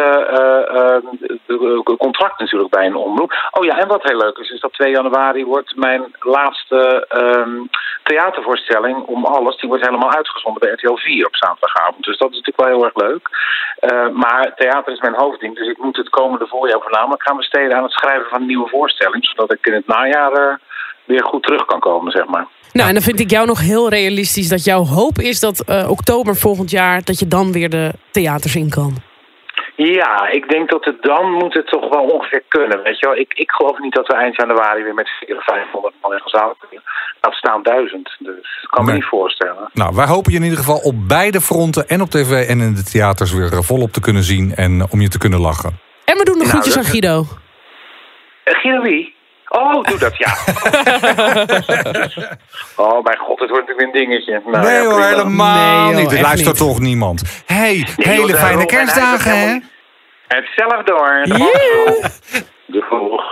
contract 1.97 2.39
natuurlijk 2.39 2.71
bij 2.71 2.87
een 2.87 2.95
omroep. 2.95 3.33
Oh 3.51 3.65
ja, 3.65 3.79
en 3.79 3.89
wat 3.89 4.03
heel 4.03 4.17
leuk 4.17 4.39
is, 4.39 4.51
is 4.51 4.61
dat 4.61 4.73
2 4.73 4.91
januari 4.91 5.45
wordt 5.45 5.77
mijn 5.77 6.15
laatste 6.21 7.07
ehm, 7.09 7.61
theatervoorstelling 8.03 8.97
om 9.07 9.25
alles. 9.25 9.57
Die 9.57 9.69
wordt 9.69 9.87
helemaal 9.87 10.13
uitgezonden 10.13 10.61
bij 10.61 10.73
RTL 10.73 10.95
4 10.95 11.27
op 11.27 11.37
zaterdagavond. 11.37 12.05
Dus 12.05 12.19
dat 12.19 12.31
is 12.31 12.37
natuurlijk 12.37 12.69
wel 12.69 12.77
heel 12.77 12.85
erg 12.85 13.09
leuk. 13.09 13.22
Uh, 13.81 14.09
maar 14.15 14.53
theater 14.57 14.93
is 14.93 15.01
mijn 15.01 15.15
hoofdding, 15.15 15.57
dus 15.57 15.69
ik 15.69 15.79
moet 15.79 15.97
het 15.97 16.09
komende 16.09 16.47
voorjaar 16.47 16.81
voornamelijk 16.81 17.23
gaan 17.23 17.37
besteden 17.37 17.77
aan 17.77 17.83
het 17.83 17.93
schrijven 17.93 18.29
van 18.29 18.41
een 18.41 18.47
nieuwe 18.47 18.69
voorstelling. 18.69 19.25
Zodat 19.27 19.53
ik 19.53 19.67
in 19.67 19.73
het 19.73 19.87
najaar 19.87 20.33
uh, 20.33 20.55
weer 21.05 21.25
goed 21.25 21.43
terug 21.43 21.65
kan 21.65 21.81
komen, 21.81 22.13
zeg 22.13 22.27
maar. 22.27 22.47
Nou, 22.73 22.89
en 22.89 22.95
dan 22.95 23.03
vind 23.03 23.21
ik 23.21 23.31
jou 23.31 23.47
nog 23.47 23.61
heel 23.61 23.89
realistisch 23.89 24.49
dat 24.49 24.65
jouw 24.65 24.85
hoop 24.85 25.19
is 25.19 25.41
dat 25.41 25.65
uh, 25.69 25.91
oktober 25.91 26.37
volgend 26.37 26.71
jaar... 26.71 27.05
dat 27.05 27.19
je 27.19 27.29
dan 27.29 27.53
weer 27.53 27.71
de 27.71 27.93
theaters 28.11 28.57
in 28.57 28.71
kan. 28.71 28.95
Ja, 29.85 30.29
ik 30.29 30.49
denk 30.49 30.71
dat 30.71 30.85
het 30.85 31.03
dan 31.03 31.33
moet 31.33 31.55
het 31.55 31.67
toch 31.67 31.89
wel 31.89 32.05
ongeveer 32.05 32.43
kunnen. 32.49 32.83
Weet 32.83 32.99
je 32.99 33.07
wel? 33.07 33.17
Ik, 33.17 33.33
ik 33.35 33.51
geloof 33.51 33.79
niet 33.79 33.95
dat 33.95 34.07
we 34.07 34.15
eind 34.15 34.37
januari 34.37 34.83
weer 34.83 34.95
met 34.95 35.09
400, 35.09 35.51
500 35.51 35.95
man 36.03 36.13
in 36.13 36.21
zaal 36.25 36.55
kunnen. 36.59 36.83
Dat 37.21 37.33
staan 37.33 37.63
duizend, 37.63 38.17
dus 38.19 38.59
dat 38.61 38.71
kan 38.71 38.85
nee. 38.85 38.95
me 38.95 39.01
niet 39.01 39.09
voorstellen. 39.09 39.71
Nou, 39.73 39.95
wij 39.95 40.07
hopen 40.07 40.33
je 40.33 40.39
in 40.39 40.45
ieder 40.45 40.59
geval 40.59 40.79
op 40.79 41.09
beide 41.09 41.41
fronten 41.41 41.89
en 41.89 42.01
op 42.01 42.11
tv 42.11 42.49
en 42.49 42.61
in 42.61 42.75
de 42.75 42.83
theaters 42.83 43.33
weer 43.33 43.65
volop 43.65 43.93
te 43.93 44.01
kunnen 44.01 44.23
zien 44.23 44.55
en 44.55 44.87
om 44.91 45.01
je 45.01 45.09
te 45.09 45.19
kunnen 45.19 45.41
lachen. 45.41 45.79
En 46.05 46.17
we 46.17 46.25
doen 46.25 46.39
de 46.39 46.45
groetjes 46.45 46.75
nou, 46.75 46.87
aan 46.87 46.93
Guido. 46.93 47.19
Uh, 48.45 48.55
Guido 48.61 48.83
wie? 48.83 49.15
Oh, 49.49 49.85
doe 49.85 49.99
dat, 49.99 50.17
ja. 50.17 50.33
oh, 52.85 53.05
mijn 53.05 53.19
god, 53.19 53.41
het 53.41 53.51
wordt 53.51 53.69
natuurlijk 53.69 53.81
een 53.81 53.93
dingetje. 53.93 54.43
Nou, 54.47 54.65
nee 54.65 54.75
ja, 54.75 54.85
hoor, 54.85 55.03
helemaal 55.03 55.91
nee, 55.91 56.03
niet. 56.03 56.13
Er 56.13 56.21
luistert 56.21 56.57
toch 56.57 56.81
niemand. 56.81 57.43
hey, 57.47 57.87
hele 57.97 58.35
fijne 58.35 58.67
kerstdagen, 58.67 59.39
hè? 59.39 59.59
Hetzelfde 60.37 60.93
hoor. 60.93 61.23
De 62.67 62.85
volg. 62.89 63.23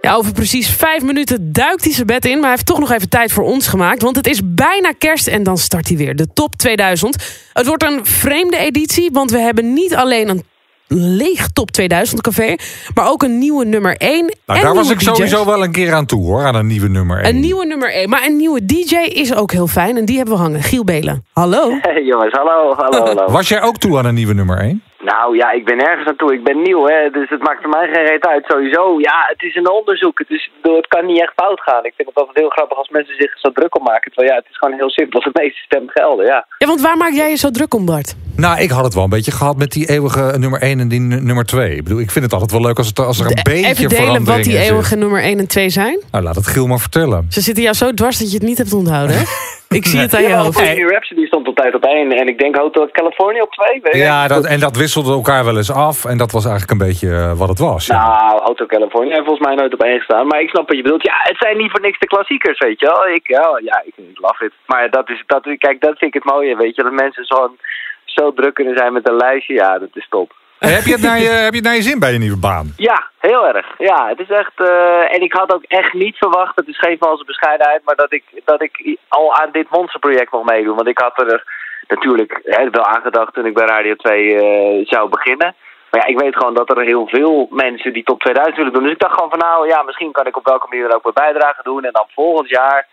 Ja, 0.00 0.14
over 0.14 0.32
precies 0.32 0.70
vijf 0.70 1.02
minuten 1.02 1.52
duikt 1.52 1.84
hij 1.84 1.92
zijn 1.92 2.06
bed 2.06 2.24
in. 2.24 2.32
Maar 2.32 2.40
hij 2.40 2.50
heeft 2.50 2.66
toch 2.66 2.78
nog 2.78 2.92
even 2.92 3.08
tijd 3.08 3.32
voor 3.32 3.44
ons 3.44 3.66
gemaakt. 3.66 4.02
Want 4.02 4.16
het 4.16 4.26
is 4.26 4.40
bijna 4.44 4.92
kerst 4.98 5.26
en 5.26 5.42
dan 5.42 5.58
start 5.58 5.88
hij 5.88 5.96
weer. 5.96 6.16
De 6.16 6.32
top 6.32 6.56
2000. 6.56 7.48
Het 7.52 7.66
wordt 7.66 7.82
een 7.82 8.06
vreemde 8.06 8.56
editie. 8.56 9.10
Want 9.12 9.30
we 9.30 9.38
hebben 9.38 9.72
niet 9.72 9.94
alleen 9.94 10.28
een 10.28 10.44
leeg 10.88 11.48
top 11.48 11.70
2000 11.70 12.20
café. 12.20 12.56
Maar 12.94 13.08
ook 13.08 13.22
een 13.22 13.38
nieuwe 13.38 13.64
nummer 13.64 13.96
1. 13.96 14.34
Nou, 14.46 14.60
daar 14.60 14.74
was 14.74 14.90
ik 14.90 15.00
sowieso 15.00 15.44
wel 15.44 15.62
een 15.62 15.72
keer 15.72 15.92
aan 15.92 16.06
toe 16.06 16.24
hoor. 16.24 16.44
Aan 16.44 16.54
een 16.54 16.66
nieuwe 16.66 16.88
nummer 16.88 17.20
1. 17.20 17.34
Een 17.34 17.40
nieuwe 17.40 17.66
nummer 17.66 17.92
1. 17.92 18.08
Maar 18.08 18.24
een 18.26 18.36
nieuwe 18.36 18.64
DJ 18.64 18.96
is 18.96 19.34
ook 19.34 19.52
heel 19.52 19.66
fijn. 19.66 19.96
En 19.96 20.04
die 20.04 20.16
hebben 20.16 20.34
we 20.34 20.40
hangen. 20.40 20.62
Giel 20.62 20.84
Belen. 20.84 21.24
Hallo. 21.32 21.78
Hey 21.80 22.02
jongens, 22.02 22.32
hallo, 22.32 22.74
hallo, 22.76 23.04
hallo. 23.04 23.32
Was 23.32 23.48
jij 23.48 23.62
ook 23.62 23.76
toe 23.76 23.98
aan 23.98 24.04
een 24.04 24.14
nieuwe 24.14 24.34
nummer 24.34 24.58
1? 24.58 24.82
Nou 25.12 25.36
ja, 25.36 25.50
ik 25.50 25.64
ben 25.64 25.78
ergens 25.78 26.08
aan 26.08 26.16
toe. 26.16 26.32
Ik 26.32 26.44
ben 26.44 26.62
nieuw, 26.62 26.84
hè, 26.86 27.10
dus 27.10 27.28
het 27.28 27.42
maakt 27.42 27.62
voor 27.62 27.70
mij 27.70 27.88
geen 27.92 28.06
reet 28.06 28.26
uit. 28.26 28.44
Sowieso, 28.46 29.00
ja, 29.00 29.18
het 29.28 29.42
is 29.42 29.54
een 29.54 29.70
onderzoek. 29.70 30.18
Het, 30.18 30.50
het 30.62 30.86
kan 30.86 31.06
niet 31.06 31.20
echt 31.20 31.32
fout 31.42 31.60
gaan. 31.60 31.84
Ik 31.84 31.92
vind 31.96 32.08
het 32.08 32.18
altijd 32.18 32.38
heel 32.38 32.48
grappig 32.48 32.78
als 32.78 32.88
mensen 32.88 33.14
zich 33.14 33.38
zo 33.38 33.50
druk 33.52 33.76
om 33.78 33.82
maken. 33.82 34.12
Terwijl 34.12 34.32
ja, 34.32 34.38
het 34.38 34.50
is 34.50 34.58
gewoon 34.58 34.78
heel 34.78 34.90
simpel. 34.90 35.20
De 35.20 35.30
meeste 35.32 35.62
stemmen 35.62 35.90
gelden, 35.94 36.26
ja. 36.26 36.46
Ja, 36.58 36.66
want 36.66 36.80
waar 36.80 36.96
maak 36.96 37.12
jij 37.12 37.30
je 37.30 37.36
zo 37.36 37.50
druk 37.50 37.74
om, 37.74 37.86
Bart? 37.86 38.27
Nou, 38.44 38.60
ik 38.60 38.70
had 38.70 38.84
het 38.84 38.94
wel 38.94 39.04
een 39.04 39.10
beetje 39.10 39.30
gehad 39.30 39.56
met 39.56 39.72
die 39.72 39.88
eeuwige 39.88 40.34
nummer 40.38 40.60
1 40.60 40.80
en 40.80 40.88
die 40.88 41.00
nummer 41.00 41.44
2. 41.44 41.76
Ik 41.76 41.84
bedoel, 41.84 42.00
ik 42.00 42.10
vind 42.10 42.24
het 42.24 42.32
altijd 42.32 42.50
wel 42.50 42.60
leuk 42.60 42.78
als, 42.78 42.86
het, 42.86 42.98
als 42.98 43.20
er 43.20 43.26
een 43.26 43.34
De, 43.34 43.42
beetje 43.42 43.66
Even 43.66 43.88
delen 43.88 44.24
wat 44.24 44.42
die 44.42 44.58
eeuwige 44.58 44.96
nummer 44.96 45.22
1 45.22 45.38
en 45.38 45.48
2 45.48 45.68
zijn? 45.68 46.02
Nou, 46.10 46.24
laat 46.24 46.34
het 46.34 46.46
Giel 46.46 46.66
maar 46.66 46.78
vertellen. 46.78 47.26
Ze 47.30 47.40
zitten 47.40 47.62
jou 47.62 47.74
zo 47.74 47.92
dwars 47.94 48.18
dat 48.18 48.30
je 48.30 48.38
het 48.38 48.46
niet 48.46 48.58
hebt 48.58 48.72
onthouden, 48.72 49.16
hè? 49.16 49.22
Ik 49.68 49.86
zie 49.86 50.00
het 50.00 50.14
aan 50.14 50.22
je 50.22 50.28
ja, 50.28 50.42
hoofd. 50.42 50.60
Hey. 50.60 50.76
Rhapsody 50.76 51.26
stond 51.26 51.46
altijd 51.46 51.74
op 51.74 51.84
één. 51.84 52.12
En 52.12 52.28
ik 52.28 52.38
denk 52.38 52.56
Hotel 52.56 52.88
California 52.90 53.42
op 53.42 53.52
twee. 53.52 53.80
Weet 53.82 54.02
ja, 54.02 54.28
dat, 54.28 54.44
en 54.44 54.60
dat 54.60 54.76
wisselde 54.76 55.12
elkaar 55.12 55.44
wel 55.44 55.56
eens 55.56 55.72
af. 55.72 56.04
En 56.04 56.18
dat 56.18 56.32
was 56.32 56.46
eigenlijk 56.46 56.72
een 56.72 56.86
beetje 56.86 57.08
uh, 57.08 57.38
wat 57.38 57.48
het 57.48 57.58
was. 57.58 57.86
Ja. 57.86 58.06
Nou, 58.06 58.42
Hotel 58.42 58.66
California 58.66 59.12
heeft 59.12 59.26
volgens 59.26 59.46
mij 59.46 59.56
nooit 59.56 59.74
op 59.74 59.82
één 59.82 59.98
gestaan. 59.98 60.26
Maar 60.26 60.40
ik 60.40 60.48
snap 60.48 60.68
wat 60.68 60.76
je 60.76 60.82
bedoelt. 60.82 61.02
Ja, 61.02 61.16
het 61.22 61.36
zijn 61.38 61.56
niet 61.56 61.70
voor 61.70 61.80
niks 61.80 61.98
de 61.98 62.06
klassiekers, 62.06 62.58
weet 62.58 62.80
je 62.80 62.86
wel. 62.86 63.14
Ik, 63.14 63.28
ja, 63.28 63.60
ja 63.64 63.82
ik, 63.84 63.92
ik 63.96 64.18
love 64.20 64.44
it. 64.44 64.52
Maar 64.66 64.90
dat 64.90 65.08
is, 65.10 65.22
dat, 65.26 65.42
kijk, 65.58 65.80
dat 65.80 65.98
vind 65.98 66.14
ik 66.14 66.22
het 66.22 66.32
mooie, 66.32 66.56
weet 66.56 66.76
je. 66.76 66.82
Dat 66.82 66.92
mensen 66.92 67.24
zo, 67.24 67.56
zo 68.10 68.32
druk 68.32 68.54
kunnen 68.54 68.76
zijn 68.76 68.92
met 68.92 69.08
een 69.08 69.16
lijstje. 69.16 69.54
Ja, 69.54 69.78
dat 69.78 69.88
is 69.92 70.06
top. 70.08 70.32
Hey, 70.58 70.72
heb, 70.72 70.84
je 70.84 70.92
het 70.92 71.02
naar 71.02 71.18
je, 71.18 71.28
heb 71.28 71.50
je 71.50 71.60
het 71.60 71.64
naar 71.64 71.74
je 71.74 71.82
zin 71.82 71.98
bij 71.98 72.12
je 72.12 72.18
nieuwe 72.18 72.38
baan? 72.38 72.72
Ja, 72.76 73.10
heel 73.18 73.46
erg. 73.46 73.66
Ja, 73.78 74.08
het 74.08 74.20
is 74.20 74.28
echt... 74.28 74.52
Uh, 74.56 75.14
en 75.14 75.20
ik 75.22 75.32
had 75.32 75.54
ook 75.54 75.62
echt 75.62 75.92
niet 75.92 76.16
verwacht, 76.16 76.56
het 76.56 76.68
is 76.68 76.78
geen 76.78 76.98
valse 76.98 77.24
bescheidenheid... 77.24 77.80
maar 77.84 77.96
dat 77.96 78.12
ik, 78.12 78.24
dat 78.44 78.62
ik 78.62 78.96
al 79.08 79.34
aan 79.34 79.48
dit 79.52 79.70
monsterproject 79.70 80.32
mag 80.32 80.42
meedoen. 80.42 80.76
Want 80.76 80.88
ik 80.88 80.98
had 80.98 81.20
er 81.20 81.44
natuurlijk 81.88 82.40
hè, 82.44 82.70
wel 82.70 82.84
aan 82.84 83.02
gedacht 83.02 83.34
toen 83.34 83.46
ik 83.46 83.54
bij 83.54 83.66
Radio 83.66 83.94
2 83.94 84.24
uh, 84.24 84.86
zou 84.86 85.08
beginnen. 85.08 85.54
Maar 85.90 86.00
ja, 86.00 86.06
ik 86.06 86.20
weet 86.20 86.36
gewoon 86.36 86.54
dat 86.54 86.70
er 86.70 86.82
heel 86.82 87.06
veel 87.06 87.48
mensen 87.50 87.92
die 87.92 88.02
top 88.02 88.20
2000 88.20 88.56
willen 88.56 88.72
doen. 88.72 88.82
Dus 88.82 88.92
ik 88.92 88.98
dacht 88.98 89.14
gewoon 89.14 89.30
van 89.30 89.38
nou, 89.38 89.68
ja, 89.68 89.82
misschien 89.82 90.12
kan 90.12 90.26
ik 90.26 90.36
op 90.36 90.46
welke 90.46 90.66
manier 90.68 90.94
ook 90.94 91.02
mijn 91.02 91.32
bijdrage 91.32 91.62
doen. 91.62 91.84
En 91.84 91.92
dan 91.92 92.06
volgend 92.14 92.48
jaar 92.48 92.86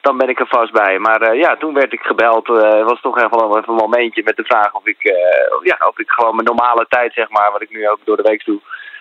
dan 0.00 0.16
ben 0.16 0.28
ik 0.28 0.40
er 0.40 0.46
vast 0.46 0.72
bij. 0.72 0.98
Maar 0.98 1.34
uh, 1.34 1.40
ja, 1.40 1.56
toen 1.56 1.74
werd 1.74 1.92
ik 1.92 2.00
gebeld. 2.00 2.46
Het 2.46 2.64
uh, 2.64 2.84
was 2.84 3.00
toch 3.00 3.16
even 3.18 3.68
een 3.68 3.74
momentje 3.74 4.22
met 4.24 4.36
de 4.36 4.44
vraag 4.44 4.74
of 4.74 4.86
ik, 4.86 5.04
uh, 5.04 5.14
ja, 5.62 5.76
of 5.88 5.98
ik 5.98 6.10
gewoon 6.10 6.34
mijn 6.34 6.46
normale 6.46 6.86
tijd, 6.88 7.12
zeg 7.12 7.28
maar, 7.28 7.52
wat 7.52 7.62
ik 7.62 7.70
nu 7.70 7.88
ook 7.88 8.00
door 8.04 8.16
de 8.16 8.28
week 8.30 8.44
doe, 8.44 8.60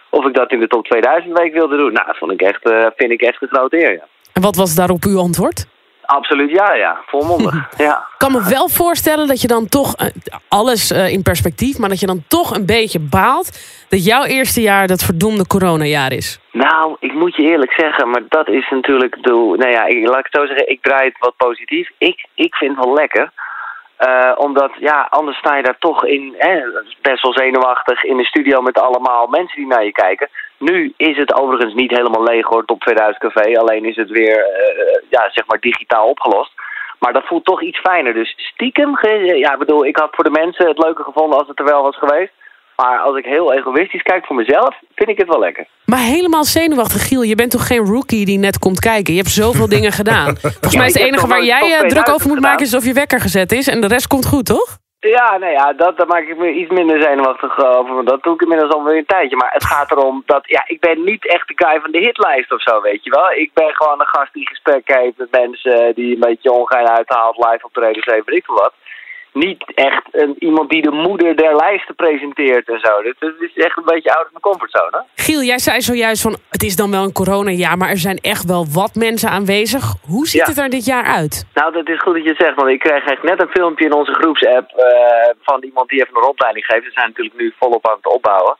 of 0.09 0.25
ik 0.25 0.33
dat 0.33 0.51
in 0.51 0.59
de 0.59 0.67
top 0.67 0.85
2000 0.85 1.37
week 1.37 1.53
wilde 1.53 1.77
doen. 1.77 1.93
Nou, 1.93 2.05
dat 2.05 2.17
vond 2.17 2.31
ik 2.31 2.41
echt, 2.41 2.61
vind 2.95 3.11
ik 3.11 3.21
echt 3.21 3.41
een 3.41 3.47
grote 3.47 3.77
eer, 3.77 3.93
ja. 3.93 4.07
En 4.33 4.41
wat 4.41 4.55
was 4.55 4.75
daarop 4.75 5.03
uw 5.03 5.19
antwoord? 5.19 5.76
Absoluut 6.07 6.51
ja, 6.51 6.73
ja. 6.73 7.01
Volmondig, 7.05 7.53
ja. 7.77 7.97
Ik 7.97 8.17
kan 8.17 8.31
me 8.31 8.49
wel 8.49 8.69
voorstellen 8.69 9.27
dat 9.27 9.41
je 9.41 9.47
dan 9.47 9.67
toch, 9.67 9.95
alles 10.47 10.91
in 10.91 11.23
perspectief, 11.23 11.77
maar 11.77 11.89
dat 11.89 11.99
je 11.99 12.05
dan 12.05 12.23
toch 12.27 12.55
een 12.55 12.65
beetje 12.65 12.99
baalt 12.99 13.47
dat 13.89 14.05
jouw 14.05 14.23
eerste 14.23 14.61
jaar 14.61 14.87
dat 14.87 15.03
verdomde 15.03 15.47
coronajaar 15.47 16.11
is. 16.11 16.39
Nou, 16.51 16.95
ik 16.99 17.13
moet 17.13 17.35
je 17.35 17.43
eerlijk 17.43 17.73
zeggen, 17.73 18.09
maar 18.09 18.23
dat 18.29 18.47
is 18.47 18.69
natuurlijk... 18.69 19.23
De, 19.23 19.31
nou 19.31 19.69
ja, 19.69 19.85
ik, 19.85 20.07
laat 20.07 20.19
ik 20.19 20.27
het 20.31 20.41
zo 20.41 20.45
zeggen, 20.45 20.69
ik 20.69 20.81
draai 20.81 21.07
het 21.07 21.19
wat 21.19 21.33
positief. 21.37 21.89
Ik, 21.97 22.25
ik 22.33 22.55
vind 22.55 22.75
het 22.75 22.85
wel 22.85 22.93
lekker. 22.93 23.31
Uh, 23.99 24.31
omdat, 24.37 24.71
ja, 24.79 25.07
anders 25.09 25.37
sta 25.37 25.55
je 25.55 25.63
daar 25.63 25.77
toch 25.79 26.05
in, 26.05 26.35
hè, 26.37 26.61
best 27.01 27.21
wel 27.21 27.33
zenuwachtig... 27.33 28.03
in 28.03 28.17
de 28.17 28.25
studio 28.25 28.61
met 28.61 28.79
allemaal 28.79 29.27
mensen 29.27 29.57
die 29.57 29.67
naar 29.67 29.83
je 29.83 29.91
kijken. 29.91 30.29
Nu 30.57 30.93
is 30.97 31.17
het 31.17 31.33
overigens 31.33 31.73
niet 31.73 31.91
helemaal 31.91 32.23
leeg 32.23 32.45
hoor, 32.47 32.65
top 32.65 32.79
2000 32.79 33.17
café. 33.19 33.59
Alleen 33.59 33.85
is 33.85 33.95
het 33.95 34.09
weer, 34.09 34.37
uh, 34.37 35.09
ja, 35.09 35.29
zeg 35.31 35.45
maar 35.47 35.59
digitaal 35.59 36.09
opgelost. 36.09 36.51
Maar 36.99 37.13
dat 37.13 37.27
voelt 37.27 37.45
toch 37.45 37.63
iets 37.63 37.79
fijner. 37.79 38.13
Dus 38.13 38.33
stiekem, 38.37 38.97
ja, 39.35 39.53
ik 39.53 39.59
bedoel, 39.59 39.85
ik 39.85 39.97
had 39.97 40.09
voor 40.11 40.23
de 40.23 40.39
mensen 40.41 40.67
het 40.67 40.83
leuker 40.83 41.03
gevonden 41.03 41.39
als 41.39 41.47
het 41.47 41.59
er 41.59 41.65
wel 41.65 41.81
was 41.81 41.97
geweest. 41.97 42.31
Maar 42.75 42.99
als 42.99 43.17
ik 43.17 43.25
heel 43.25 43.53
egoïstisch 43.53 44.01
kijk 44.01 44.25
voor 44.25 44.35
mezelf, 44.35 44.75
vind 44.95 45.09
ik 45.09 45.17
het 45.17 45.27
wel 45.27 45.39
lekker. 45.39 45.67
Maar 45.85 45.99
helemaal 45.99 46.43
zenuwachtig, 46.43 47.07
Giel. 47.07 47.21
Je 47.21 47.35
bent 47.35 47.51
toch 47.51 47.67
geen 47.67 47.85
rookie 47.85 48.25
die 48.25 48.37
net 48.37 48.59
komt 48.59 48.79
kijken? 48.79 49.13
Je 49.13 49.19
hebt 49.19 49.31
zoveel 49.31 49.69
dingen 49.69 49.91
gedaan. 49.91 50.37
Volgens 50.41 50.75
mij 50.75 50.87
is 50.87 50.93
het 50.93 51.03
enige 51.03 51.27
waar 51.27 51.43
jij 51.43 51.87
druk 51.87 52.09
over 52.09 52.27
moet 52.27 52.39
maken... 52.39 52.65
is 52.65 52.75
of 52.75 52.85
je 52.85 52.93
wekker 52.93 53.19
gezet 53.19 53.51
is. 53.51 53.67
En 53.67 53.81
de 53.81 53.87
rest 53.87 54.07
komt 54.07 54.25
goed, 54.25 54.45
toch? 54.45 54.77
Ja, 54.99 55.37
nee, 55.37 55.51
ja, 55.51 55.73
dat, 55.73 55.97
daar 55.97 56.07
maak 56.07 56.23
ik 56.27 56.37
me 56.37 56.53
iets 56.53 56.71
minder 56.71 57.01
zenuwachtig 57.01 57.57
over. 57.57 58.05
Dat 58.05 58.23
doe 58.23 58.33
ik 58.33 58.41
inmiddels 58.41 58.73
alweer 58.73 58.97
een 58.97 59.05
tijdje. 59.05 59.35
Maar 59.35 59.51
het 59.51 59.65
gaat 59.65 59.91
erom 59.91 60.23
dat, 60.25 60.47
ja, 60.47 60.63
ik 60.67 60.79
ben 60.79 61.03
niet 61.03 61.27
echt 61.27 61.47
de 61.47 61.65
guy 61.65 61.81
van 61.81 61.91
de 61.91 61.99
hitlijst 61.99 62.51
of 62.51 62.61
zo, 62.61 62.81
weet 62.81 63.03
je 63.03 63.09
wel. 63.09 63.31
Ik 63.31 63.53
ben 63.53 63.75
gewoon 63.75 63.99
een 63.99 64.07
gast 64.07 64.33
die 64.33 64.47
gesprek 64.47 64.87
heeft 64.87 65.17
met 65.17 65.31
mensen 65.31 65.95
die 65.95 66.13
een 66.13 66.19
beetje 66.19 66.51
ongein 66.51 66.89
uithaalt, 66.89 67.37
live 67.37 67.65
op 67.65 67.73
de 67.73 67.79
weet 67.81 68.37
ik 68.37 68.45
wat 68.45 68.73
niet 69.33 69.63
echt 69.75 70.03
een, 70.11 70.35
iemand 70.39 70.69
die 70.69 70.81
de 70.81 70.91
moeder 70.91 71.35
der 71.35 71.55
lijsten 71.55 71.95
presenteert 71.95 72.69
en 72.69 72.79
zo. 72.79 73.01
Dus 73.01 73.13
het 73.19 73.35
is 73.39 73.63
echt 73.63 73.77
een 73.77 73.85
beetje 73.85 74.15
out 74.15 74.25
of 74.25 74.31
mijn 74.31 74.41
comfortzone. 74.41 75.03
Giel, 75.15 75.41
jij 75.41 75.59
zei 75.59 75.81
zojuist 75.81 76.21
van 76.21 76.37
het 76.49 76.63
is 76.63 76.75
dan 76.75 76.91
wel 76.91 77.03
een 77.03 77.11
coronajaar, 77.11 77.77
maar 77.77 77.89
er 77.89 77.97
zijn 77.97 78.17
echt 78.17 78.45
wel 78.45 78.65
wat 78.73 78.95
mensen 78.95 79.29
aanwezig. 79.29 79.83
Hoe 80.07 80.27
ziet 80.27 80.47
het 80.47 80.57
er 80.57 80.69
dit 80.69 80.85
jaar 80.85 81.05
uit? 81.05 81.47
Nou, 81.53 81.71
dat 81.73 81.89
is 81.89 81.99
goed 81.99 82.13
dat 82.13 82.23
je 82.23 82.29
het 82.29 82.41
zegt, 82.41 82.55
want 82.55 82.69
ik 82.69 82.79
kreeg 82.79 83.05
echt 83.05 83.23
net 83.23 83.41
een 83.41 83.55
filmpje 83.57 83.85
in 83.85 83.93
onze 83.93 84.13
groepsapp 84.13 84.71
uh, 84.77 84.85
van 85.41 85.63
iemand 85.63 85.89
die 85.89 86.01
even 86.01 86.15
een 86.15 86.21
rondleiding 86.21 86.65
geeft. 86.65 86.85
We 86.85 86.91
zijn 86.91 87.07
natuurlijk 87.07 87.37
nu 87.37 87.53
volop 87.59 87.89
aan 87.89 87.97
het 88.01 88.13
opbouwen. 88.13 88.57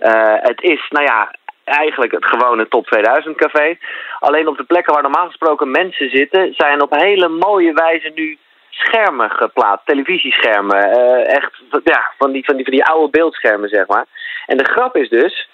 Uh, 0.00 0.34
het 0.50 0.62
is, 0.62 0.86
nou 0.88 1.04
ja, 1.04 1.34
eigenlijk 1.64 2.12
het 2.12 2.26
gewone 2.26 2.68
top 2.68 2.86
2000 2.86 3.36
café. 3.36 3.78
Alleen 4.18 4.48
op 4.48 4.56
de 4.56 4.64
plekken 4.64 4.92
waar 4.92 5.02
normaal 5.02 5.26
gesproken 5.26 5.70
mensen 5.70 6.10
zitten, 6.10 6.54
zijn 6.54 6.82
op 6.82 6.94
hele 6.94 7.28
mooie 7.28 7.72
wijze 7.72 8.12
nu 8.14 8.38
schermen 8.78 9.30
geplaatst, 9.30 9.86
televisieschermen. 9.86 10.98
Uh, 10.98 11.36
echt 11.36 11.52
ja, 11.84 12.12
van, 12.18 12.32
die, 12.32 12.44
van, 12.44 12.56
die, 12.56 12.64
van 12.64 12.74
die 12.74 12.84
oude 12.84 13.10
beeldschermen, 13.10 13.68
zeg 13.68 13.86
maar. 13.86 14.06
En 14.46 14.56
de 14.56 14.64
grap 14.64 14.96
is 14.96 15.08
dus 15.08 15.48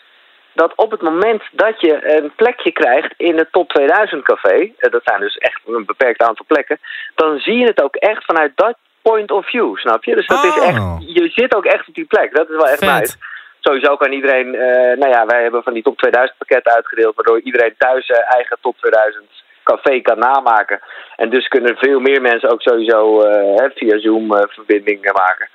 dat 0.52 0.72
op 0.76 0.90
het 0.90 1.02
moment 1.02 1.42
dat 1.52 1.80
je 1.80 2.16
een 2.16 2.32
plekje 2.34 2.72
krijgt 2.72 3.14
in 3.16 3.37
het 3.37 3.52
top 3.52 3.68
2000 3.68 4.22
café, 4.24 4.56
uh, 4.56 4.72
dat 4.90 5.00
zijn 5.04 5.20
dus 5.20 5.37
echt 5.37 5.60
een 5.66 5.84
beperkt 5.84 6.22
aantal 6.22 6.44
plekken, 6.48 6.78
dan 7.14 7.38
zie 7.38 7.58
je 7.58 7.66
het 7.66 7.82
ook 7.82 7.96
echt 7.96 8.24
vanuit 8.24 8.52
dat 8.54 8.76
point 9.02 9.30
of 9.30 9.46
view, 9.46 9.76
snap 9.76 10.04
je? 10.04 10.14
Dus 10.14 10.26
dat 10.26 10.44
is 10.44 10.58
Oh. 10.58 10.66
echt, 10.68 11.14
je 11.14 11.30
zit 11.34 11.54
ook 11.54 11.64
echt 11.64 11.88
op 11.88 11.94
die 11.94 12.04
plek. 12.04 12.34
Dat 12.34 12.48
is 12.50 12.56
wel 12.56 12.68
echt 12.68 12.84
Vet. 12.84 13.00
nice. 13.00 13.16
Sowieso 13.60 13.96
kan 13.96 14.12
iedereen, 14.12 14.54
eh, 14.54 14.96
nou 14.96 15.08
ja, 15.08 15.26
wij 15.26 15.42
hebben 15.42 15.62
van 15.62 15.72
die 15.72 15.82
top 15.82 15.98
2000 15.98 16.38
pakketten 16.38 16.72
uitgedeeld, 16.72 17.14
waardoor 17.14 17.40
iedereen 17.40 17.74
thuis 17.78 18.06
zijn 18.06 18.22
eigen 18.22 18.56
top 18.60 18.76
2000 18.78 19.24
café 19.64 20.00
kan 20.00 20.18
namaken. 20.18 20.81
En 21.16 21.31
dus 21.31 21.48
kunnen 21.48 21.77
veel 21.77 22.00
meer 22.00 22.20
mensen 22.20 22.50
ook 22.50 22.62
sowieso 22.62 23.20
eh, 23.20 23.57
hè, 23.57 23.70
via 23.74 23.98
Zoom 23.98 24.35
eh, 24.35 24.48
verbinding 24.48 25.05
eh, 25.05 25.12
maken. 25.12 25.48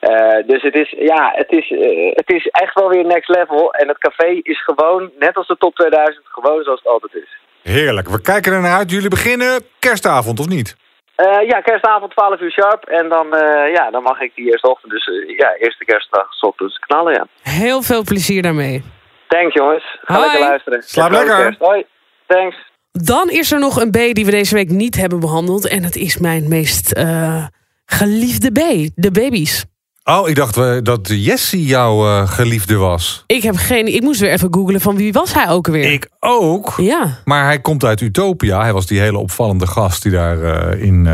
Eh, 0.00 0.46
dus 0.46 0.62
het 0.62 0.74
is, 0.74 0.94
ja, 0.98 1.32
het 1.34 1.50
is, 1.52 1.68
het 2.14 2.32
is 2.32 2.46
echt 2.46 2.74
wel 2.74 2.88
weer 2.88 3.04
next 3.04 3.28
level. 3.28 3.72
En 3.72 3.88
het 3.88 3.98
café 3.98 4.40
is 4.42 4.62
gewoon, 4.62 5.10
net 5.18 5.36
als 5.36 5.46
de 5.46 5.56
top 5.58 5.74
2000, 5.74 6.26
gewoon 6.26 6.62
zoals 6.62 6.80
het 6.82 6.92
altijd 6.92 7.14
is. 7.14 7.38
Heerlijk. 7.62 8.08
We 8.08 8.20
kijken 8.20 8.52
er 8.52 8.60
naar 8.60 8.78
uit. 8.78 8.90
Jullie 8.90 9.08
beginnen 9.08 9.62
kerstavond, 9.78 10.40
of 10.40 10.48
niet? 10.48 10.76
Eh, 11.14 11.48
ja, 11.48 11.60
kerstavond 11.60 12.10
12 12.10 12.40
uur 12.40 12.50
sharp. 12.50 12.84
En 12.84 13.08
dan, 13.08 13.34
eh, 13.34 13.72
ja, 13.74 13.90
dan 13.90 14.02
mag 14.02 14.20
ik 14.20 14.32
die 14.34 14.50
eerste 14.50 14.70
ochtend, 14.70 14.92
dus 14.92 15.10
ja, 15.36 15.54
eerste 15.54 15.84
kerstdag, 15.84 16.32
's 16.34 16.42
ochtends 16.42 16.78
knallen, 16.78 17.12
ja. 17.12 17.26
Heel 17.42 17.82
veel 17.82 18.02
plezier 18.02 18.42
daarmee. 18.42 18.82
Thanks 19.28 19.54
jongens. 19.54 19.98
Ga 20.02 20.14
Hoi. 20.14 20.26
lekker 20.26 20.48
luisteren. 20.48 20.82
Slaap 20.82 21.10
lekker. 21.10 21.56
Hoi. 21.58 21.84
Thanks. 22.26 22.56
Dan 22.92 23.30
is 23.30 23.52
er 23.52 23.58
nog 23.58 23.80
een 23.80 23.90
B 23.90 24.14
die 24.14 24.24
we 24.24 24.30
deze 24.30 24.54
week 24.54 24.70
niet 24.70 24.96
hebben 24.96 25.20
behandeld. 25.20 25.66
En 25.66 25.82
dat 25.82 25.96
is 25.96 26.18
mijn 26.18 26.48
meest 26.48 26.92
eh, 26.92 27.44
geliefde 27.84 28.50
B. 28.50 28.90
De 28.94 29.10
baby's. 29.10 29.64
Oh, 30.04 30.28
ik 30.28 30.34
dacht 30.34 30.56
eh, 30.56 30.76
dat 30.82 31.08
Jessie 31.08 31.64
jouw 31.64 32.06
eh, 32.06 32.28
geliefde 32.28 32.76
was. 32.76 33.24
Ik 33.26 33.42
heb 33.42 33.56
geen... 33.56 33.94
Ik 33.94 34.02
moest 34.02 34.20
weer 34.20 34.30
even 34.30 34.54
googlen 34.54 34.80
van 34.80 34.96
wie 34.96 35.12
was 35.12 35.34
hij 35.34 35.48
ook 35.48 35.66
weer. 35.66 35.92
Ik 35.92 36.08
ook. 36.20 36.74
Ja. 36.76 37.18
Maar 37.24 37.44
hij 37.44 37.60
komt 37.60 37.84
uit 37.84 38.00
Utopia. 38.00 38.60
Hij 38.60 38.72
was 38.72 38.86
die 38.86 39.00
hele 39.00 39.18
opvallende 39.18 39.66
gast 39.66 40.02
die 40.02 40.12
daar 40.12 40.42
eh, 40.42 40.82
in 40.82 41.08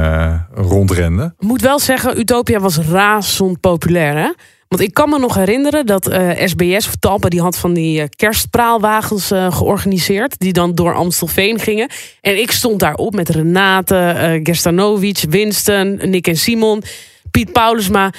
rondrende. 0.55 1.35
Moet 1.39 1.61
wel 1.61 1.79
zeggen, 1.79 2.19
Utopia 2.19 2.61
was 2.61 2.79
razend 2.79 3.61
populair, 3.61 4.17
hè? 4.17 4.33
Want 4.69 4.81
ik 4.83 4.95
kan 4.95 5.09
me 5.09 5.19
nog 5.19 5.35
herinneren 5.35 5.87
dat 5.87 6.07
eh, 6.07 6.47
SBS 6.47 6.87
of 6.87 6.95
Talpa... 6.97 7.29
die 7.29 7.41
had 7.41 7.59
van 7.59 7.75
die 7.75 8.01
eh, 8.01 8.09
kerstpraalwagens 8.17 9.31
eh, 9.31 9.57
georganiseerd... 9.57 10.39
die 10.39 10.53
dan 10.53 10.75
door 10.75 10.95
Amstelveen 10.95 11.59
gingen. 11.59 11.91
En 12.21 12.41
ik 12.41 12.51
stond 12.51 12.81
daarop 12.81 13.15
met 13.15 13.29
Renate, 13.29 13.97
eh 13.97 14.41
Gerstanovic, 14.43 15.25
Winston, 15.29 16.01
Nick 16.03 16.27
en 16.27 16.37
Simon... 16.37 16.83
Piet 17.31 17.53
Paulusma. 17.53 18.13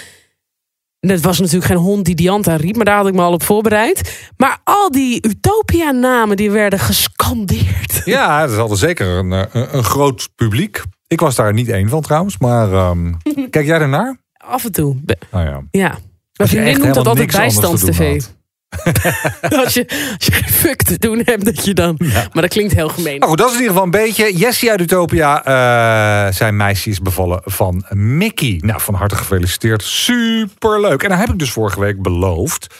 En 1.00 1.10
Het 1.10 1.22
was 1.22 1.40
natuurlijk 1.40 1.66
geen 1.66 1.78
hond 1.78 2.06
die 2.06 2.16
Dianta 2.16 2.56
riep... 2.56 2.76
maar 2.76 2.86
daar 2.86 2.98
had 2.98 3.08
ik 3.08 3.14
me 3.14 3.22
al 3.22 3.34
op 3.34 3.44
voorbereid. 3.44 4.30
Maar 4.38 4.58
al 4.64 4.92
die 4.92 5.28
Utopia-namen 5.28 6.38
die 6.38 6.52
werden 6.52 6.80
gescandeerd. 6.80 8.02
Ja, 8.06 8.48
dat 8.48 8.58
altijd 8.58 8.80
zeker 8.80 9.08
een, 9.08 9.32
eh, 9.34 9.44
een, 9.52 9.78
een 9.78 9.84
groot 9.84 10.30
publiek. 10.36 10.84
Ik 11.08 11.20
was 11.20 11.36
daar 11.36 11.54
niet 11.54 11.70
één 11.70 11.90
van 11.90 12.02
trouwens. 12.02 12.38
Maar 12.38 12.74
ehm, 12.74 13.14
kijk 13.50 13.66
jij 13.66 13.80
ernaar? 13.80 14.18
Af 14.38 14.66
en 14.66 14.72
toe. 14.72 14.96
Nou 15.32 15.46
ja. 15.46 15.62
Ja. 15.72 15.98
Mijn 16.38 16.50
je 16.50 16.56
vriendin 16.56 16.80
noemt 16.80 16.94
dat 16.94 17.08
altijd 17.08 17.32
bijstands-tv. 17.32 18.22
als, 19.64 19.74
je, 19.74 19.86
als 20.18 20.26
je 20.26 20.32
geen 20.32 20.54
fuck 20.54 20.84
te 20.84 20.98
doen 20.98 21.22
hebt, 21.26 21.46
dat 21.46 21.66
je 21.66 21.74
dan... 21.74 21.96
Maar 22.00 22.42
dat 22.42 22.48
klinkt 22.48 22.74
heel 22.74 22.90
gemeen. 22.90 23.20
Nou 23.20 23.30
goed, 23.30 23.38
dat 23.38 23.48
is 23.48 23.56
in 23.56 23.62
ieder 23.62 23.76
geval 23.76 23.86
een 23.86 24.06
beetje. 24.06 24.38
Jessie 24.38 24.72
uit 24.72 24.82
Utopia. 24.82 25.44
eh, 25.44 26.34
zijn 26.34 26.58
meisje 26.58 26.90
is 26.90 27.02
bevallen 27.02 27.42
van 27.44 27.86
Mickey. 27.90 28.62
Nou, 28.66 28.82
van 28.82 28.94
harte 28.94 29.16
gefeliciteerd. 29.16 29.84
Superleuk. 29.84 31.04
En 31.04 31.10
dan 31.10 31.18
heb 31.18 31.30
ik 31.30 31.40
dus 31.40 31.52
vorige 31.52 31.80
week 31.80 32.02
beloofd... 32.02 32.76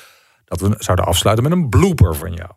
dat 0.46 0.62
we 0.62 0.76
zouden 0.78 1.06
afsluiten 1.06 1.44
met 1.44 1.54
een 1.54 1.70
blooper 1.70 2.16
van 2.16 2.34
jou. 2.34 2.50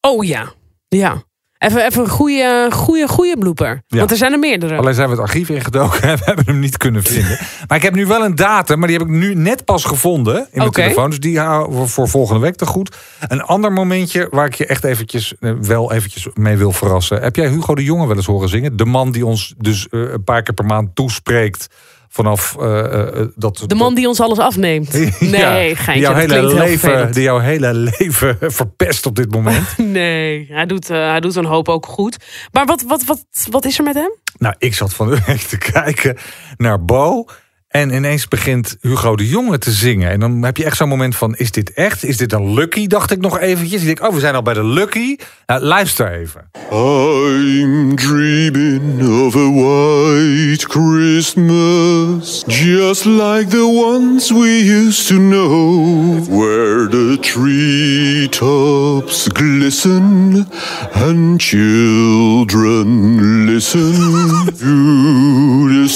Oh 0.00 0.24
ja, 0.24 0.52
ja. 0.88 1.22
Even, 1.62 1.86
even 1.86 2.02
een 2.02 2.08
goede, 2.08 2.68
goede, 2.72 3.08
goede 3.08 3.36
blooper. 3.38 3.82
Ja. 3.86 3.98
Want 3.98 4.10
er 4.10 4.16
zijn 4.16 4.32
er 4.32 4.38
meerdere. 4.38 4.76
Alleen 4.76 4.94
zijn 4.94 5.08
we 5.08 5.14
het 5.14 5.22
archief 5.22 5.48
ingedoken 5.48 6.02
en 6.08 6.16
we 6.16 6.22
hebben 6.24 6.44
hem 6.44 6.58
niet 6.58 6.76
kunnen 6.76 7.02
vinden. 7.02 7.38
Maar 7.68 7.76
ik 7.76 7.82
heb 7.82 7.94
nu 7.94 8.06
wel 8.06 8.24
een 8.24 8.34
datum, 8.34 8.78
maar 8.78 8.88
die 8.88 8.98
heb 8.98 9.06
ik 9.06 9.12
nu 9.12 9.34
net 9.34 9.64
pas 9.64 9.84
gevonden 9.84 10.36
in 10.36 10.46
mijn 10.52 10.68
Oké. 10.68 10.82
telefoon. 10.82 11.10
Dus 11.10 11.20
die 11.20 11.38
houden 11.38 11.80
we 11.80 11.86
voor 11.86 12.08
volgende 12.08 12.40
week 12.40 12.56
te 12.56 12.66
goed. 12.66 12.96
Een 13.28 13.42
ander 13.42 13.72
momentje 13.72 14.28
waar 14.30 14.46
ik 14.46 14.54
je 14.54 14.66
echt 14.66 14.84
eventjes, 14.84 15.34
eh, 15.40 15.52
wel 15.60 15.92
eventjes 15.92 16.28
mee 16.34 16.56
wil 16.56 16.72
verrassen. 16.72 17.22
Heb 17.22 17.36
jij 17.36 17.48
Hugo 17.48 17.74
de 17.74 17.84
Jonge 17.84 18.06
wel 18.06 18.16
eens 18.16 18.26
horen 18.26 18.48
zingen? 18.48 18.76
De 18.76 18.84
man 18.84 19.12
die 19.12 19.26
ons 19.26 19.54
dus 19.58 19.88
eh, 19.88 20.00
een 20.00 20.24
paar 20.24 20.42
keer 20.42 20.54
per 20.54 20.64
maand 20.64 20.94
toespreekt 20.94 21.68
vanaf 22.12 22.56
eh, 22.58 23.18
eh, 23.20 23.28
dat... 23.34 23.64
De 23.66 23.74
man 23.74 23.94
die 23.94 24.08
ons 24.08 24.20
alles 24.20 24.38
afneemt. 24.38 24.92
Nee, 25.20 25.68
Ja, 25.68 25.74
geintje, 25.74 25.92
die 25.92 26.00
jouw, 26.00 26.14
hele 26.14 26.54
leven, 26.54 27.12
die 27.12 27.22
jouw 27.22 27.38
hele 27.38 27.74
leven 27.74 28.36
verpest 28.40 29.06
op 29.06 29.16
dit 29.16 29.30
moment. 29.30 29.78
Nee, 29.78 30.46
hij 30.50 30.66
doet, 30.66 30.90
eh, 30.90 31.10
hij 31.10 31.20
doet 31.20 31.36
een 31.36 31.44
hoop 31.44 31.68
ook 31.68 31.86
goed. 31.86 32.16
Maar 32.52 32.66
wat, 32.66 32.82
wat, 32.82 33.04
wat, 33.04 33.24
wat 33.50 33.64
is 33.64 33.78
er 33.78 33.84
met 33.84 33.94
hem? 33.94 34.12
Nou, 34.38 34.54
ik 34.58 34.74
zat 34.74 34.94
van 34.94 35.10
de 35.10 35.22
week 35.26 35.40
te 35.40 35.58
kijken 35.58 36.16
naar 36.56 36.84
Bo. 36.84 37.24
En 37.72 37.94
ineens 37.94 38.28
begint 38.28 38.76
Hugo 38.80 39.16
de 39.16 39.28
Jonge 39.28 39.58
te 39.58 39.70
zingen. 39.70 40.10
En 40.10 40.20
dan 40.20 40.42
heb 40.42 40.56
je 40.56 40.64
echt 40.64 40.76
zo'n 40.76 40.88
moment 40.88 41.16
van, 41.16 41.34
is 41.36 41.50
dit 41.50 41.72
echt? 41.72 42.04
Is 42.04 42.16
dit 42.16 42.32
een 42.32 42.54
Lucky? 42.54 42.86
Dacht 42.86 43.10
ik 43.10 43.20
nog 43.20 43.38
eventjes. 43.38 43.80
Ik 43.80 43.86
denk, 43.86 44.02
oh, 44.02 44.14
we 44.14 44.20
zijn 44.20 44.34
al 44.34 44.42
bij 44.42 44.54
de 44.54 44.64
Lucky. 44.64 45.16
Nou, 45.46 45.62
luister 45.62 46.12
even. 46.12 46.50
I'm 46.70 47.96
dreaming 47.96 49.02
of 49.26 49.36
a 49.36 49.50
white 49.50 50.66
Christmas, 50.68 52.44
just 52.46 53.04
like 53.04 53.50
the 53.50 53.66
ones 53.66 54.30
we 54.30 54.64
used 54.64 55.06
to 55.06 55.16
know, 55.16 56.28
where 56.28 56.88
the 56.88 57.18
treetops 57.20 59.26
glisten 59.32 60.46
and 60.92 61.42
children 61.42 63.46
listen 63.46 63.92
to 63.92 65.68
the 65.68 65.88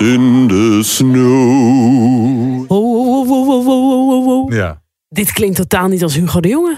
in 0.00 0.48
the 0.48 0.80
snow. 0.82 2.64
Oh, 2.68 3.28
oh, 3.28 3.30
oh, 3.30 3.48
oh, 3.48 3.66
oh, 3.66 4.10
oh, 4.10 4.26
oh. 4.26 4.52
Ja. 4.52 4.82
Dit 5.08 5.32
klinkt 5.32 5.56
totaal 5.56 5.88
niet 5.88 6.02
als 6.02 6.14
Hugo 6.14 6.40
de 6.40 6.48
Jonge. 6.48 6.76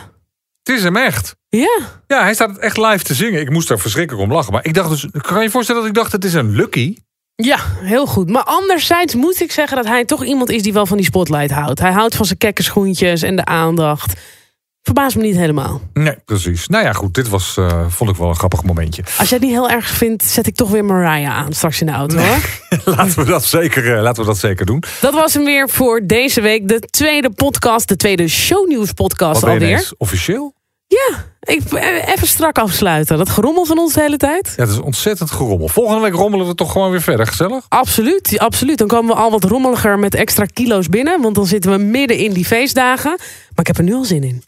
Het 0.62 0.76
is 0.76 0.82
hem 0.82 0.96
echt. 0.96 1.36
Ja, 1.48 1.78
Ja, 2.06 2.22
hij 2.22 2.34
staat 2.34 2.58
echt 2.58 2.76
live 2.76 3.04
te 3.04 3.14
zingen. 3.14 3.40
Ik 3.40 3.50
moest 3.50 3.68
daar 3.68 3.78
verschrikkelijk 3.78 4.24
om 4.24 4.32
lachen. 4.32 4.52
Maar 4.52 4.64
ik 4.64 4.74
dacht 4.74 4.90
dus, 4.90 5.06
kan 5.20 5.36
je 5.36 5.42
je 5.42 5.50
voorstellen 5.50 5.80
dat 5.80 5.90
ik 5.90 5.96
dacht, 5.96 6.12
het 6.12 6.24
is 6.24 6.34
een 6.34 6.50
Lucky? 6.50 6.96
ja, 7.36 7.58
heel 7.78 8.06
goed. 8.06 8.30
Maar 8.30 8.42
anderzijds 8.42 9.14
moet 9.14 9.40
ik 9.40 9.52
zeggen 9.52 9.76
dat 9.76 9.86
hij 9.86 10.04
toch 10.04 10.24
iemand 10.24 10.50
is 10.50 10.62
die 10.62 10.72
wel 10.72 10.86
van 10.86 10.96
die 10.96 11.06
spotlight 11.06 11.50
houdt. 11.50 11.80
Hij 11.80 11.92
houdt 11.92 12.16
van 12.16 12.26
zijn 12.26 12.38
kekke 12.38 12.62
schoentjes 12.62 13.22
en 13.22 13.36
de 13.36 13.44
aandacht. 13.44 14.20
Verbaast 14.86 15.16
me 15.16 15.22
niet 15.22 15.36
helemaal. 15.36 15.80
Nee, 15.92 16.14
precies. 16.24 16.66
Nou 16.66 16.84
ja, 16.84 16.92
goed, 16.92 17.14
dit 17.14 17.28
was, 17.28 17.56
eh, 17.56 17.84
vond 17.88 18.10
ik 18.10 18.16
wel 18.16 18.28
een 18.28 18.36
grappig 18.36 18.62
momentje. 18.62 19.02
Als 19.18 19.28
jij 19.28 19.38
het 19.38 19.46
niet 19.46 19.56
heel 19.56 19.70
erg 19.70 19.86
vindt, 19.86 20.24
zet 20.24 20.46
ik 20.46 20.54
toch 20.54 20.70
weer 20.70 20.84
Mariah 20.84 21.36
aan 21.36 21.52
straks 21.52 21.80
in 21.80 21.86
de 21.86 21.92
auto 21.92 22.16
hoor. 22.18 22.38
laten, 22.96 23.18
we 23.18 23.24
dat 23.24 23.44
zeker, 23.44 23.96
eh, 23.96 24.02
laten 24.02 24.22
we 24.22 24.28
dat 24.28 24.38
zeker 24.38 24.66
doen. 24.66 24.82
Dat 25.00 25.14
was 25.14 25.34
hem 25.34 25.44
weer 25.44 25.68
voor 25.68 26.06
deze 26.06 26.40
week. 26.40 26.68
De 26.68 26.80
tweede 26.80 27.30
podcast, 27.30 27.88
de 27.88 27.96
tweede 27.96 28.28
shownieuws 28.28 28.92
podcast 28.92 29.40
Wat 29.40 29.50
alweer. 29.50 29.92
officieel? 29.98 30.54
Ja, 30.86 31.24
ik, 31.40 31.62
eh, 31.72 32.08
even 32.14 32.26
strak 32.26 32.58
afsluiten. 32.58 33.18
Dat 33.18 33.28
gerommel 33.30 33.64
van 33.64 33.78
ons 33.78 33.92
de 33.92 34.00
hele 34.00 34.16
tijd. 34.16 34.52
Ja, 34.56 34.62
het 34.62 34.72
is 34.72 34.78
ontzettend 34.78 35.30
gerommel. 35.30 35.68
Volgende 35.68 36.00
week 36.00 36.14
rommelen 36.14 36.46
we 36.46 36.54
toch 36.54 36.72
gewoon 36.72 36.90
weer 36.90 37.02
verder. 37.02 37.26
Gezellig? 37.26 37.64
Absoluut, 37.68 38.38
absoluut. 38.38 38.78
Dan 38.78 38.88
komen 38.88 39.14
we 39.14 39.20
al 39.20 39.30
wat 39.30 39.44
rommeliger 39.44 39.98
met 39.98 40.14
extra 40.14 40.44
kilo's 40.52 40.88
binnen. 40.88 41.22
Want 41.22 41.34
dan 41.34 41.46
zitten 41.46 41.70
we 41.70 41.76
midden 41.78 42.16
in 42.18 42.32
die 42.32 42.44
feestdagen. 42.46 43.10
Maar 43.10 43.60
ik 43.60 43.66
heb 43.66 43.78
er 43.78 43.84
nu 43.84 43.94
al 43.94 44.04
zin 44.04 44.22
in. 44.24 44.42